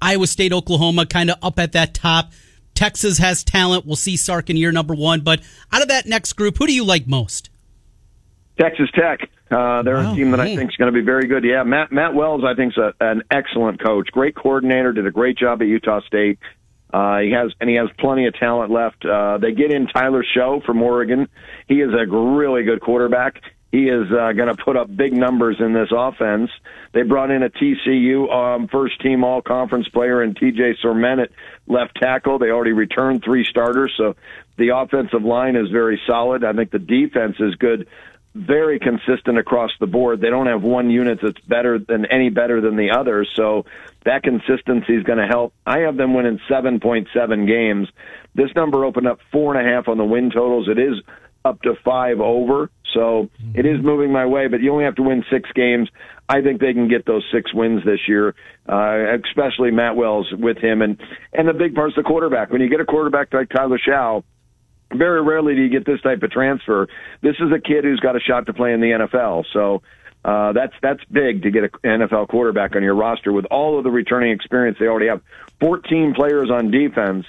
[0.00, 2.32] Iowa State, Oklahoma, kind of up at that top.
[2.74, 3.86] Texas has talent.
[3.86, 5.20] We'll see Sark in year number one.
[5.20, 5.40] But
[5.72, 7.50] out of that next group, who do you like most?
[8.58, 9.28] Texas Tech.
[9.50, 11.42] Uh, they're a team that I think is going to be very good.
[11.42, 15.10] Yeah, Matt Matt Wells, I think, is a, an excellent coach, great coordinator, did a
[15.10, 16.38] great job at Utah State.
[16.92, 19.04] Uh, he has and he has plenty of talent left.
[19.04, 21.28] Uh, they get in Tyler Shough from Oregon.
[21.66, 23.42] He is a really good quarterback.
[23.70, 26.50] He is uh, going to put up big numbers in this offense.
[26.92, 31.30] They brought in a TCU um, first team all conference player and TJ Storment at
[31.66, 32.38] left tackle.
[32.38, 34.16] They already returned three starters, so
[34.56, 36.44] the offensive line is very solid.
[36.44, 37.88] I think the defense is good,
[38.34, 40.22] very consistent across the board.
[40.22, 43.66] They don't have one unit that's better than any better than the other, so
[44.04, 45.52] that consistency is going to help.
[45.66, 47.88] I have them winning 7.7 games.
[48.34, 50.68] This number opened up four and a half on the win totals.
[50.68, 50.94] It is
[51.48, 52.70] up to five over.
[52.94, 55.88] So it is moving my way, but you only have to win six games.
[56.28, 58.34] I think they can get those six wins this year,
[58.68, 60.82] uh, especially Matt Wells with him.
[60.82, 61.00] And,
[61.32, 62.50] and the big part's the quarterback.
[62.50, 64.24] When you get a quarterback like Tyler Shough,
[64.94, 66.88] very rarely do you get this type of transfer.
[67.22, 69.44] This is a kid who's got a shot to play in the NFL.
[69.52, 69.82] So,
[70.24, 73.84] uh, that's that's big to get an NFL quarterback on your roster with all of
[73.84, 75.22] the returning experience they already have.
[75.60, 77.24] 14 players on defense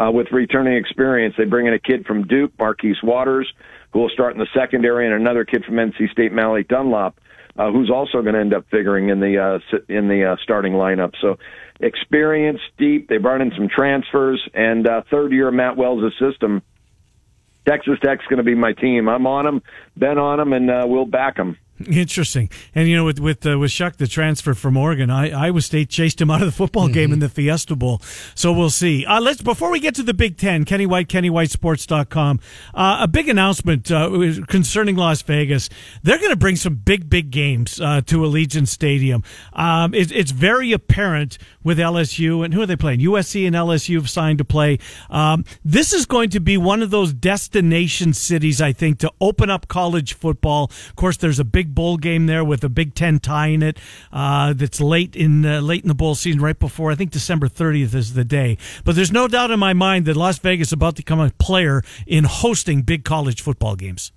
[0.00, 1.34] uh, with returning experience.
[1.36, 3.52] They bring in a kid from Duke, Marquis Waters,
[3.92, 7.18] who will start in the secondary, and another kid from NC State, Malik Dunlap,
[7.58, 10.72] uh, who's also going to end up figuring in the uh, in the uh, starting
[10.72, 11.12] lineup.
[11.20, 11.38] So,
[11.80, 13.08] experience deep.
[13.08, 16.62] They brought in some transfers, and uh, third year Matt Wells' system.
[17.68, 19.06] Texas Tech's going to be my team.
[19.06, 19.62] I'm on them,
[19.96, 21.58] been on them, and uh, we'll back them.
[21.86, 22.50] Interesting.
[22.74, 25.88] And you know, with with uh, with Shough, the transfer from Oregon, I, Iowa State
[25.88, 26.94] chased him out of the football mm-hmm.
[26.94, 28.00] game in the Fiesta Bowl.
[28.34, 29.06] So we'll see.
[29.06, 32.40] Uh, let's before we get to the Big Ten, Kenny White, KennyWhiteSports.com.
[32.74, 34.10] Uh, a big announcement uh,
[34.46, 35.68] concerning Las Vegas.
[36.02, 39.22] They're going to bring some big, big games uh, to Allegiant Stadium.
[39.52, 43.00] Um, it, it's very apparent with LSU and who are they playing?
[43.00, 44.78] USC and LSU have signed to play.
[45.08, 49.50] Um, this is going to be one of those destination cities, I think, to open
[49.50, 50.64] up college football.
[50.64, 53.78] Of course, there's a big bowl game there with a Big Ten tie in it.
[54.12, 57.48] Uh, that's late in uh, late in the bowl season, right before I think December
[57.48, 58.58] 30th is the day.
[58.84, 61.30] But there's no doubt in my mind that Las Vegas is about to become a
[61.38, 64.12] player in hosting big college football games.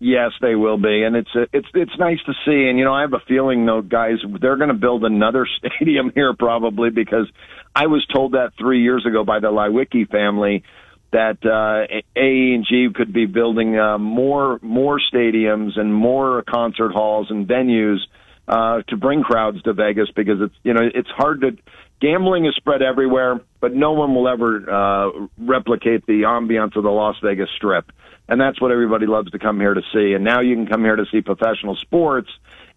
[0.00, 2.68] Yes, they will be, and it's it's it's nice to see.
[2.68, 6.12] And you know, I have a feeling though, guys, they're going to build another stadium
[6.14, 7.26] here probably because
[7.74, 10.62] I was told that three years ago by the Leiweke family
[11.10, 11.86] that uh,
[12.16, 17.46] A and G could be building uh, more more stadiums and more concert halls and
[17.46, 17.98] venues
[18.46, 21.56] uh, to bring crowds to Vegas because it's you know it's hard to
[22.00, 26.90] gambling is spread everywhere, but no one will ever uh, replicate the ambiance of the
[26.90, 27.90] Las Vegas Strip,
[28.28, 30.12] and that's what everybody loves to come here to see.
[30.12, 32.30] And now you can come here to see professional sports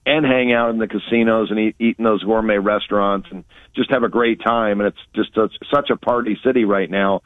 [0.06, 3.44] and hang out in the casinos and eat, eat in those gourmet restaurants and
[3.76, 4.82] just have a great time.
[4.82, 7.22] And it's just a, such a party city right now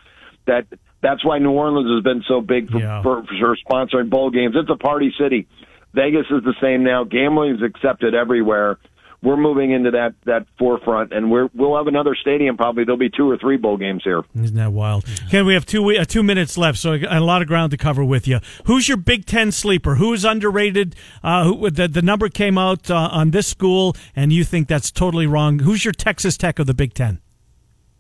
[0.46, 0.68] that
[1.06, 3.04] that's why New Orleans has been so big for, yeah.
[3.04, 4.56] for, for sponsoring bowl games.
[4.58, 5.48] It's a party city.
[5.94, 7.04] Vegas is the same now.
[7.04, 8.80] Gambling is accepted everywhere.
[9.22, 12.58] We're moving into that that forefront, and we're we'll have another stadium.
[12.58, 14.22] Probably there'll be two or three bowl games here.
[14.36, 15.06] Isn't that wild?
[15.32, 18.04] Ken, we have two uh, two minutes left, so a lot of ground to cover
[18.04, 18.40] with you.
[18.66, 19.96] Who's your Big Ten sleeper?
[19.96, 20.96] Who's underrated?
[21.24, 24.92] Uh, who, the the number came out uh, on this school, and you think that's
[24.92, 25.60] totally wrong.
[25.60, 27.20] Who's your Texas Tech of the Big Ten?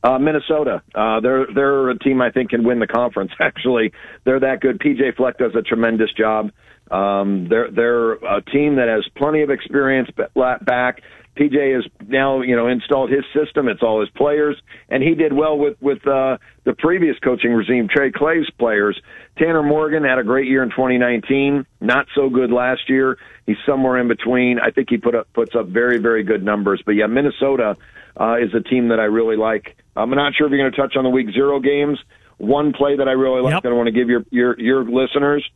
[0.04, 0.84] Uh, Minnesota.
[0.94, 3.32] Uh, they're they're a team I think can win the conference.
[3.40, 3.92] Actually,
[4.24, 4.80] they're that good.
[4.80, 6.52] PJ Fleck does a tremendous job.
[6.92, 11.02] Um, they're they're a team that has plenty of experience back.
[11.36, 13.68] PJ has now you know installed his system.
[13.68, 14.56] It's all his players,
[14.90, 19.00] and he did well with with uh, the previous coaching regime, Tracy Claeys' players.
[19.38, 21.66] Tanner Morgan had a great year in 2019.
[21.82, 23.18] Not so good last year.
[23.46, 24.60] He's somewhere in between.
[24.60, 26.82] I think he put up puts up very very good numbers.
[26.86, 27.76] But yeah, Minnesota
[28.20, 29.76] uh, is a team that I really like.
[29.96, 31.98] I'm not sure if you're going to touch on the week zero games.
[32.38, 33.64] One play that I really like yep.
[33.64, 35.48] that I want to give your, your, your listeners.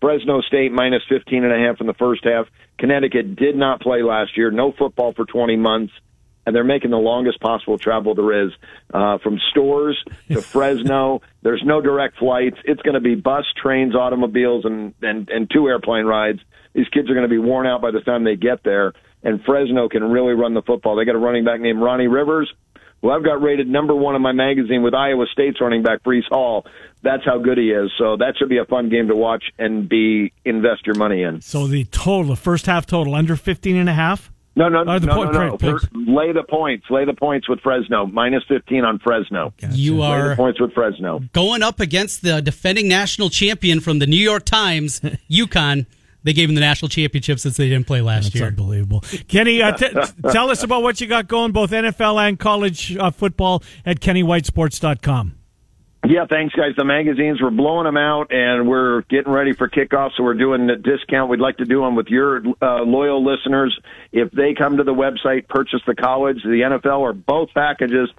[0.00, 2.46] Fresno State minus 15 and a half in the first half.
[2.78, 4.50] Connecticut did not play last year.
[4.50, 5.92] No football for 20 months.
[6.46, 8.52] And they're making the longest possible travel there is
[8.92, 11.22] uh, from Storrs to Fresno.
[11.40, 12.58] There's no direct flights.
[12.64, 16.40] It's going to be bus, trains, automobiles, and, and, and two airplane rides.
[16.74, 18.92] These kids are going to be worn out by the time they get there.
[19.22, 20.96] And Fresno can really run the football.
[20.96, 22.52] They got a running back named Ronnie Rivers
[23.04, 26.26] well, I've got rated number one in my magazine with Iowa State's running back Breece
[26.30, 26.64] Hall.
[27.02, 27.92] That's how good he is.
[27.98, 31.42] So that should be a fun game to watch and be invest your money in.
[31.42, 34.32] So the total, the first half total, under 15 and a half?
[34.56, 35.78] No, no, oh, no, no, no, no.
[35.92, 36.86] lay the points.
[36.88, 38.06] Lay the points with Fresno.
[38.06, 39.52] Minus 15 on Fresno.
[39.60, 39.76] Gotcha.
[39.76, 41.20] You are lay points with Fresno.
[41.34, 45.00] Going up against the defending national champion from the New York Times,
[45.30, 45.84] UConn.
[46.24, 48.46] They gave him the national championship since they didn't play last That's year.
[48.46, 49.04] Unbelievable.
[49.28, 49.88] Kenny, uh, t-
[50.32, 55.36] tell us about what you got going, both NFL and college uh, football at KennyWhiteSports.com.
[56.06, 56.72] Yeah, thanks, guys.
[56.76, 60.68] The magazines, we're blowing them out, and we're getting ready for kickoff, so we're doing
[60.68, 61.30] a discount.
[61.30, 63.78] We'd like to do them with your uh, loyal listeners.
[64.12, 68.10] If they come to the website, purchase the college, the NFL, or both packages,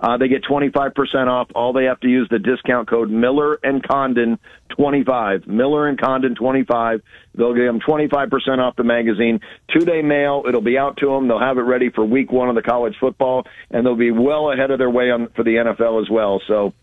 [0.00, 1.48] Uh, they get 25% off.
[1.54, 4.38] All they have to use the discount code Miller and Condon
[4.70, 5.46] 25.
[5.46, 7.02] Miller and Condon 25.
[7.34, 9.40] They'll give them 25% off the magazine.
[9.72, 10.44] Two day mail.
[10.48, 11.28] It'll be out to them.
[11.28, 14.52] They'll have it ready for week one of the college football, and they'll be well
[14.52, 16.40] ahead of their way on for the NFL as well.
[16.46, 16.74] So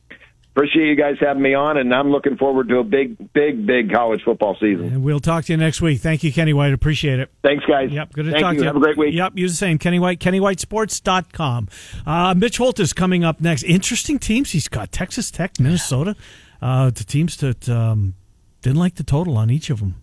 [0.56, 3.92] appreciate you guys having me on, and I'm looking forward to a big, big, big
[3.92, 4.86] college football season.
[4.86, 6.00] And we'll talk to you next week.
[6.02, 6.72] Thank you, Kenny White.
[6.74, 7.30] Appreciate it.
[7.44, 7.92] Thanks, guys.
[7.92, 8.60] Yep, good to Thank talk you.
[8.60, 8.68] to you.
[8.68, 9.14] Have a great week.
[9.14, 9.78] Yep, you the same.
[9.78, 11.68] Kenny White, KennyWhiteSports.com.
[12.06, 13.64] Uh, Mitch Holthus coming up next.
[13.64, 16.16] Interesting teams he's got Texas Tech, Minnesota.
[16.62, 18.14] Uh, the teams that um,
[18.62, 19.96] didn't like the total on each of them.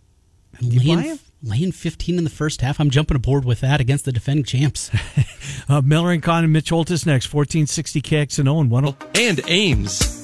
[0.60, 1.18] You buy Laying, 'em?
[1.42, 2.78] laying 15 in the first half.
[2.78, 4.90] I'm jumping aboard with that against the defending champs.
[5.68, 7.32] Uh, Miller and Con and Mitch Holthus next.
[7.32, 9.28] 1460 KXNO and 10.
[9.28, 10.21] and Ames.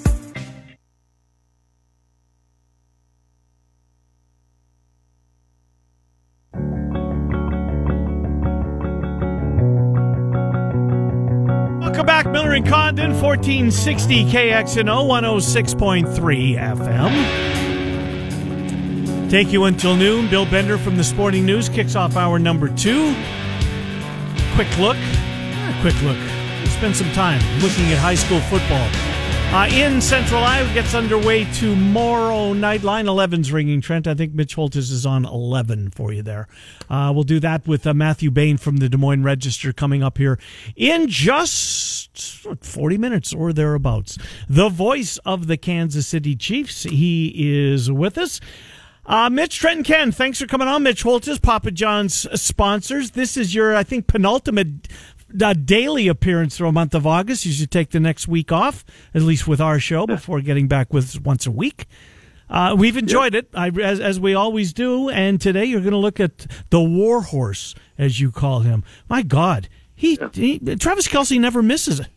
[11.98, 17.10] Welcome back, Miller and Condon, 1460 KXNO, 106.3 FM.
[19.28, 20.30] Take you until noon.
[20.30, 23.16] Bill Bender from the Sporting News kicks off hour number two.
[24.54, 24.96] Quick look.
[25.80, 26.16] quick look.
[26.68, 28.88] Spend some time looking at high school football.
[29.50, 32.82] Uh, in Central Iowa gets underway tomorrow night.
[32.82, 33.80] Line 11's ringing.
[33.80, 36.46] Trent, I think Mitch Holthus is on 11 for you there.
[36.90, 40.18] Uh, we'll do that with uh, Matthew Bain from the Des Moines Register coming up
[40.18, 40.38] here
[40.76, 44.18] in just 40 minutes or thereabouts.
[44.50, 46.82] The voice of the Kansas City Chiefs.
[46.82, 48.42] He is with us.
[49.06, 50.82] Uh, Mitch, Trent, and Ken, thanks for coming on.
[50.82, 53.12] Mitch Holthus, Papa John's sponsors.
[53.12, 54.88] This is your, I think, penultimate
[55.42, 57.46] uh, daily appearance for a month of August.
[57.46, 60.92] You should take the next week off, at least with our show, before getting back
[60.92, 61.86] with once a week.
[62.50, 65.10] Uh, we've enjoyed it, I, as, as we always do.
[65.10, 68.84] And today you're going to look at the war horse, as you call him.
[69.08, 72.08] My God, he, he Travis Kelce never misses it.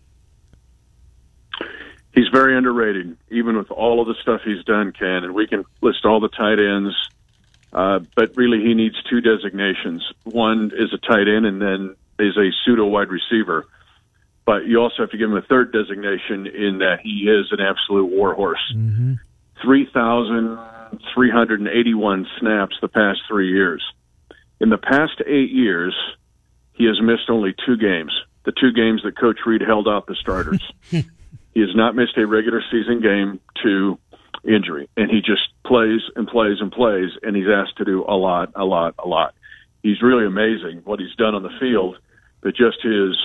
[2.13, 5.23] he's very underrated, even with all of the stuff he's done, Ken.
[5.23, 6.95] And we can list all the tight ends,
[7.73, 10.03] uh, but really he needs two designations.
[10.23, 13.67] One is a tight end, and then is a pseudo wide receiver.
[14.45, 17.59] But you also have to give him a third designation in that he is an
[17.59, 18.73] absolute war horse.
[18.75, 19.13] Mm-hmm.
[19.63, 20.57] Three thousand
[21.13, 23.83] three hundred and eighty-one snaps the past three years.
[24.59, 25.95] In the past eight years,
[26.73, 28.11] he has missed only two games.
[28.43, 30.61] The two games that Coach Reid held out the starters.
[31.53, 33.99] He has not missed a regular season game to
[34.43, 38.15] injury, and he just plays and plays and plays, and he's asked to do a
[38.15, 39.35] lot, a lot, a lot.
[39.83, 41.97] He's really amazing what he's done on the field,
[42.41, 43.17] but just his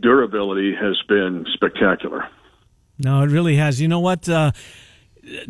[0.00, 2.28] durability has been spectacular.
[2.98, 3.80] No, it really has.
[3.80, 4.28] You know what?
[4.28, 4.52] Uh,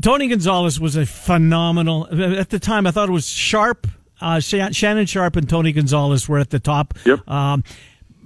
[0.03, 2.09] Tony Gonzalez was a phenomenal.
[2.11, 3.87] At the time, I thought it was Sharpe,
[4.21, 6.95] uh, Shannon Sharpe, and Tony Gonzalez were at the top.
[7.05, 7.29] Yep.
[7.29, 7.65] Um,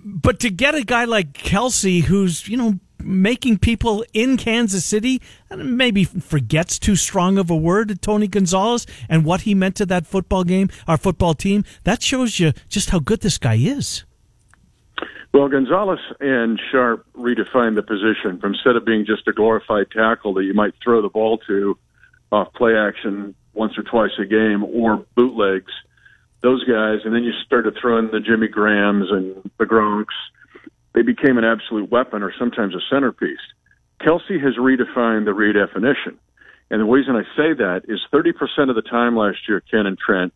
[0.04, 5.20] but to get a guy like Kelce, who's you know making people in Kansas City,
[5.54, 9.86] maybe forgets too strong of a word, to Tony Gonzalez, and what he meant to
[9.86, 14.04] that football game, our football team, that shows you just how good this guy is.
[15.32, 20.34] Well, Gonzalez and Sharpe redefined the position from instead of being just a glorified tackle
[20.34, 21.78] that you might throw the ball to
[22.30, 25.72] off play action once or twice a game or bootlegs.
[26.42, 30.06] Those guys, and then you started throwing the Jimmy Grahams and the Gronks.
[30.94, 33.40] They became an absolute weapon or sometimes a centerpiece.
[34.00, 36.16] Kelce has redefined the redefinition.
[36.70, 39.98] And the reason I say that is 30% of the time last year, Ken and
[39.98, 40.32] Trent,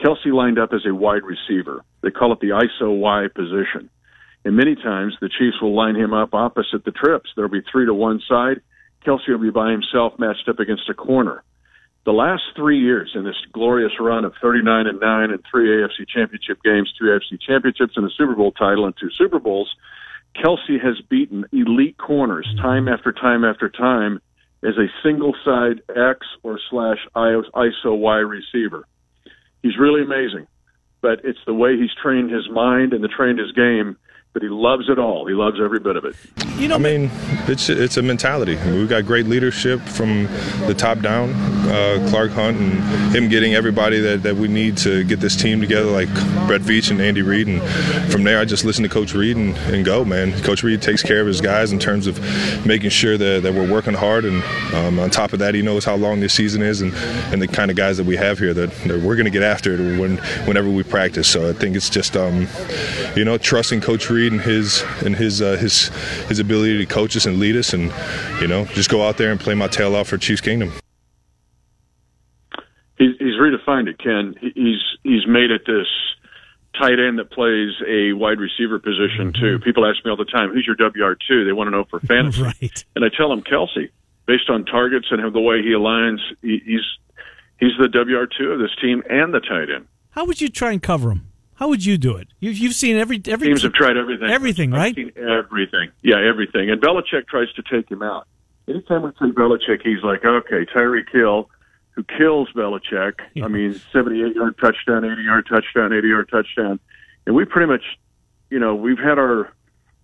[0.00, 1.84] Kelce lined up as a wide receiver.
[2.02, 3.90] They call it the ISO Y position.
[4.44, 7.30] And many times the Chiefs will line him up opposite the trips.
[7.34, 8.60] There'll be three to one side.
[9.06, 11.42] Kelce will be by himself matched up against a corner.
[12.04, 16.06] The last three years in this glorious run of 39 and 9 and three AFC
[16.06, 19.74] championship games, two AFC championships, and a Super Bowl title and two Super Bowls,
[20.36, 22.62] Kelce has beaten elite corners mm-hmm.
[22.62, 24.20] time after time after time
[24.62, 28.86] as a single side X or slash ISO Y receiver.
[29.62, 30.46] He's really amazing,
[31.00, 33.96] but it's the way he's trained his mind and the trained his game
[34.34, 35.26] but he loves it all.
[35.26, 36.16] He loves every bit of it.
[36.56, 37.08] You know, I mean,
[37.46, 38.58] it's it's a mentality.
[38.58, 40.24] I mean, we've got great leadership from
[40.66, 41.30] the top down.
[41.64, 45.60] Uh, Clark Hunt and him getting everybody that, that we need to get this team
[45.60, 46.12] together, like
[46.46, 47.46] Brett Veach and Andy Reid.
[47.46, 47.62] And
[48.12, 50.38] from there, I just listen to Coach Reid and, and go, man.
[50.42, 52.18] Coach Reid takes care of his guys in terms of
[52.66, 54.24] making sure that, that we're working hard.
[54.24, 54.42] And
[54.74, 56.92] um, on top of that, he knows how long this season is and,
[57.32, 59.42] and the kind of guys that we have here that, that we're going to get
[59.42, 61.28] after it when, whenever we practice.
[61.28, 62.48] So I think it's just, um,
[63.16, 65.88] you know, trusting Coach Reid and his and his uh, his
[66.28, 67.92] his ability to coach us and lead us, and
[68.40, 70.72] you know, just go out there and play my tail off for Chiefs Kingdom.
[72.98, 74.34] He's, he's redefined it, Ken.
[74.40, 75.86] He's he's made it this
[76.78, 79.58] tight end that plays a wide receiver position too.
[79.60, 81.44] People ask me all the time, "Who's your WR two?
[81.44, 82.84] They want to know for fantasy, Right.
[82.94, 83.90] and I tell them Kelce,
[84.26, 86.82] based on targets and the way he aligns, he's
[87.58, 89.86] he's the WR two of this team and the tight end.
[90.10, 91.26] How would you try and cover him?
[91.56, 92.28] How would you do it?
[92.40, 94.28] You've, you've seen every every Teams have tried everything.
[94.28, 94.94] Everything, I've right?
[94.94, 95.90] seen everything.
[96.02, 96.70] Yeah, everything.
[96.70, 98.26] And Belichick tries to take him out.
[98.68, 101.50] Anytime we see Belichick, he's like, okay, Tyreek Hill,
[101.90, 103.20] who kills Belichick.
[103.42, 106.80] I mean, 78 yard touchdown, 80 yard touchdown, 80 yard touchdown.
[107.26, 107.84] And we pretty much,
[108.50, 109.52] you know, we've had our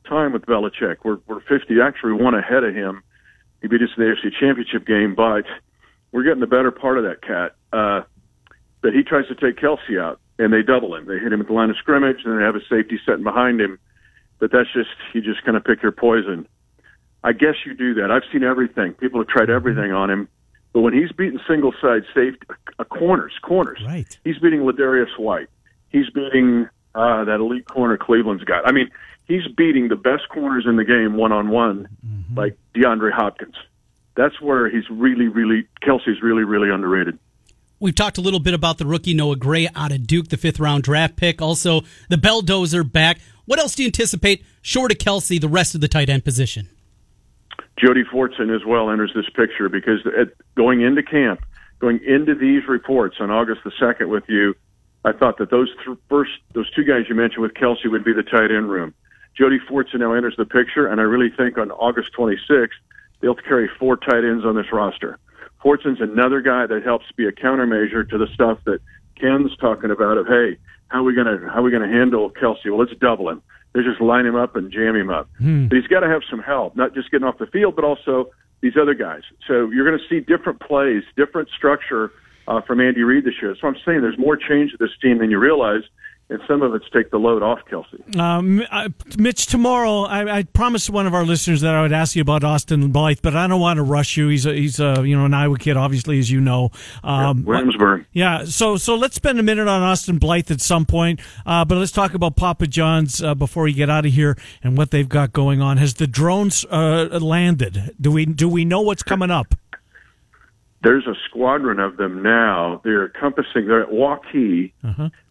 [0.09, 0.99] time with Belichick.
[1.05, 3.03] We're, we're 50, actually one ahead of him.
[3.63, 5.45] He beat us in the AFC Championship game, but
[6.13, 7.57] we're getting the better part of that cat.
[7.73, 8.03] Uh,
[8.83, 11.07] but he tries to take Kelce out, and they double him.
[11.07, 13.61] They hit him at the line of scrimmage, and they have a safety sitting behind
[13.61, 13.79] him.
[14.39, 16.47] But that's just you just kind of pick your poison.
[17.23, 18.11] I guess you do that.
[18.11, 18.95] I've seen everything.
[18.95, 20.29] People have tried everything on him,
[20.73, 22.41] but when he's beating single side safety,
[22.79, 24.19] uh, corners, corners, Right.
[24.25, 25.49] he's beating Ladarius White.
[25.91, 28.67] He's beating uh, that elite corner Cleveland's got.
[28.67, 28.89] I mean,
[29.27, 31.89] he's beating the best corners in the game one on one,
[32.35, 33.57] like DeAndre Hopkins.
[34.17, 37.19] That's where he's really, really Kelce's really, really underrated.
[37.81, 40.61] We've talked a little bit about the rookie Noah Gray out of Duke, the fifth
[40.61, 41.41] round draft pick.
[41.41, 43.21] Also, the Belldozer back.
[43.47, 46.69] What else do you anticipate, short of Kelce, the rest of the tight end position?
[47.79, 51.41] Jody Fortson as well enters this picture because at, going into camp,
[51.79, 54.55] going into these reports on August the second with you,
[55.03, 58.13] I thought that those th- first those two guys you mentioned with Kelce would be
[58.13, 58.93] the tight end room.
[59.39, 62.69] Jody Fortson now enters the picture, and I really think on August 26th
[63.21, 65.19] they'll carry four tight ends on this roster.
[65.63, 68.81] Fortson's another guy that helps be a countermeasure to the stuff that
[69.21, 70.59] Ken's talking about of hey,
[70.89, 72.67] how are we gonna how are we gonna handle Kelce?
[72.67, 73.43] Well, let's double him.
[73.73, 75.29] They just line him up and jam him up.
[75.69, 78.31] But he's got to have some help, not just getting off the field, but also
[78.63, 79.23] these other guys.
[79.47, 82.11] So you're going to see different plays, different structure
[82.49, 83.55] uh, from Andy Reid this year.
[83.61, 85.83] So I'm saying there's more change to this team than you realize,
[86.31, 88.17] and some of it's take the load off Kelce.
[88.17, 88.63] Um,
[89.19, 92.45] Mitch, tomorrow I, I promised one of our listeners that I would ask you about
[92.45, 94.29] Austin Blythe, but I don't want to rush you.
[94.29, 96.71] He's a, he's a, you know an Iowa kid, obviously, as you know.
[97.03, 98.07] Um, Williamsburg.
[98.13, 101.79] Yeah, so so let's spend a minute on Austin Blythe at some point, uh, but
[101.79, 105.09] let's talk about Papa John's uh, before we get out of here and what they've
[105.09, 105.77] got going on.
[105.79, 107.97] Has the drones uh, landed?
[108.01, 109.55] Do we do we know what's coming up?
[110.83, 112.81] There's a squadron of them now.
[112.85, 113.67] They're encompassing.
[113.67, 114.73] They're at Waukee,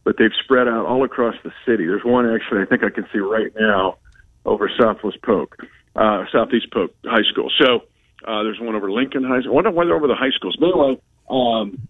[0.04, 1.86] but they've spread out all across the city.
[1.86, 3.98] There's one actually I think I can see right now
[4.46, 5.58] over Southwest Polk,
[5.96, 7.52] uh, Southeast Polk High School.
[7.60, 7.84] So
[8.26, 9.52] uh, there's one over Lincoln High School.
[9.52, 10.56] I wonder why they're over the high schools.
[10.60, 11.88] But anyway, um,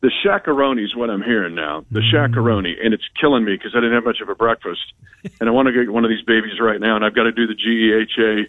[0.00, 1.84] the Shaq-a-Roni is what I'm hearing now.
[1.90, 4.92] The Shaq-a-Roni, and it's killing me because I didn't have much of a breakfast,
[5.40, 7.32] and I want to get one of these babies right now, and I've got to
[7.32, 8.46] do the GEHA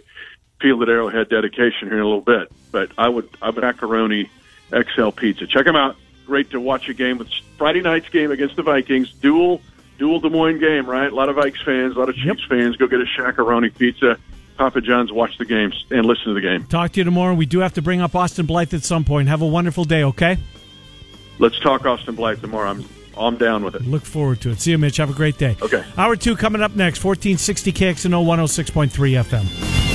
[0.61, 2.51] Field at Arrowhead dedication here in a little bit.
[2.71, 4.29] But I would, I would macaroni
[4.71, 5.47] XL pizza.
[5.47, 5.95] Check them out.
[6.25, 9.11] Great to watch a game with Friday night's game against the Vikings.
[9.13, 9.61] Dual,
[9.97, 11.11] dual Des Moines game, right?
[11.11, 12.75] A lot of Vikes fans, a lot of Chiefs fans.
[12.77, 14.17] Go get a Shaq-a-Roni pizza.
[14.57, 16.65] Papa John's, watch the games and listen to the game.
[16.65, 17.33] Talk to you tomorrow.
[17.33, 19.27] We do have to bring up Austin Blythe at some point.
[19.27, 20.37] Have a wonderful day, okay?
[21.39, 22.69] Let's talk Austin Blythe tomorrow.
[22.69, 22.85] I'm,
[23.17, 23.81] I'm down with it.
[23.83, 24.61] Look forward to it.
[24.61, 24.97] See you, Mitch.
[24.97, 25.57] Have a great day.
[25.61, 25.83] Okay.
[25.97, 27.03] Hour two coming up next.
[27.03, 29.94] 1460 KXNO 106.3 FM.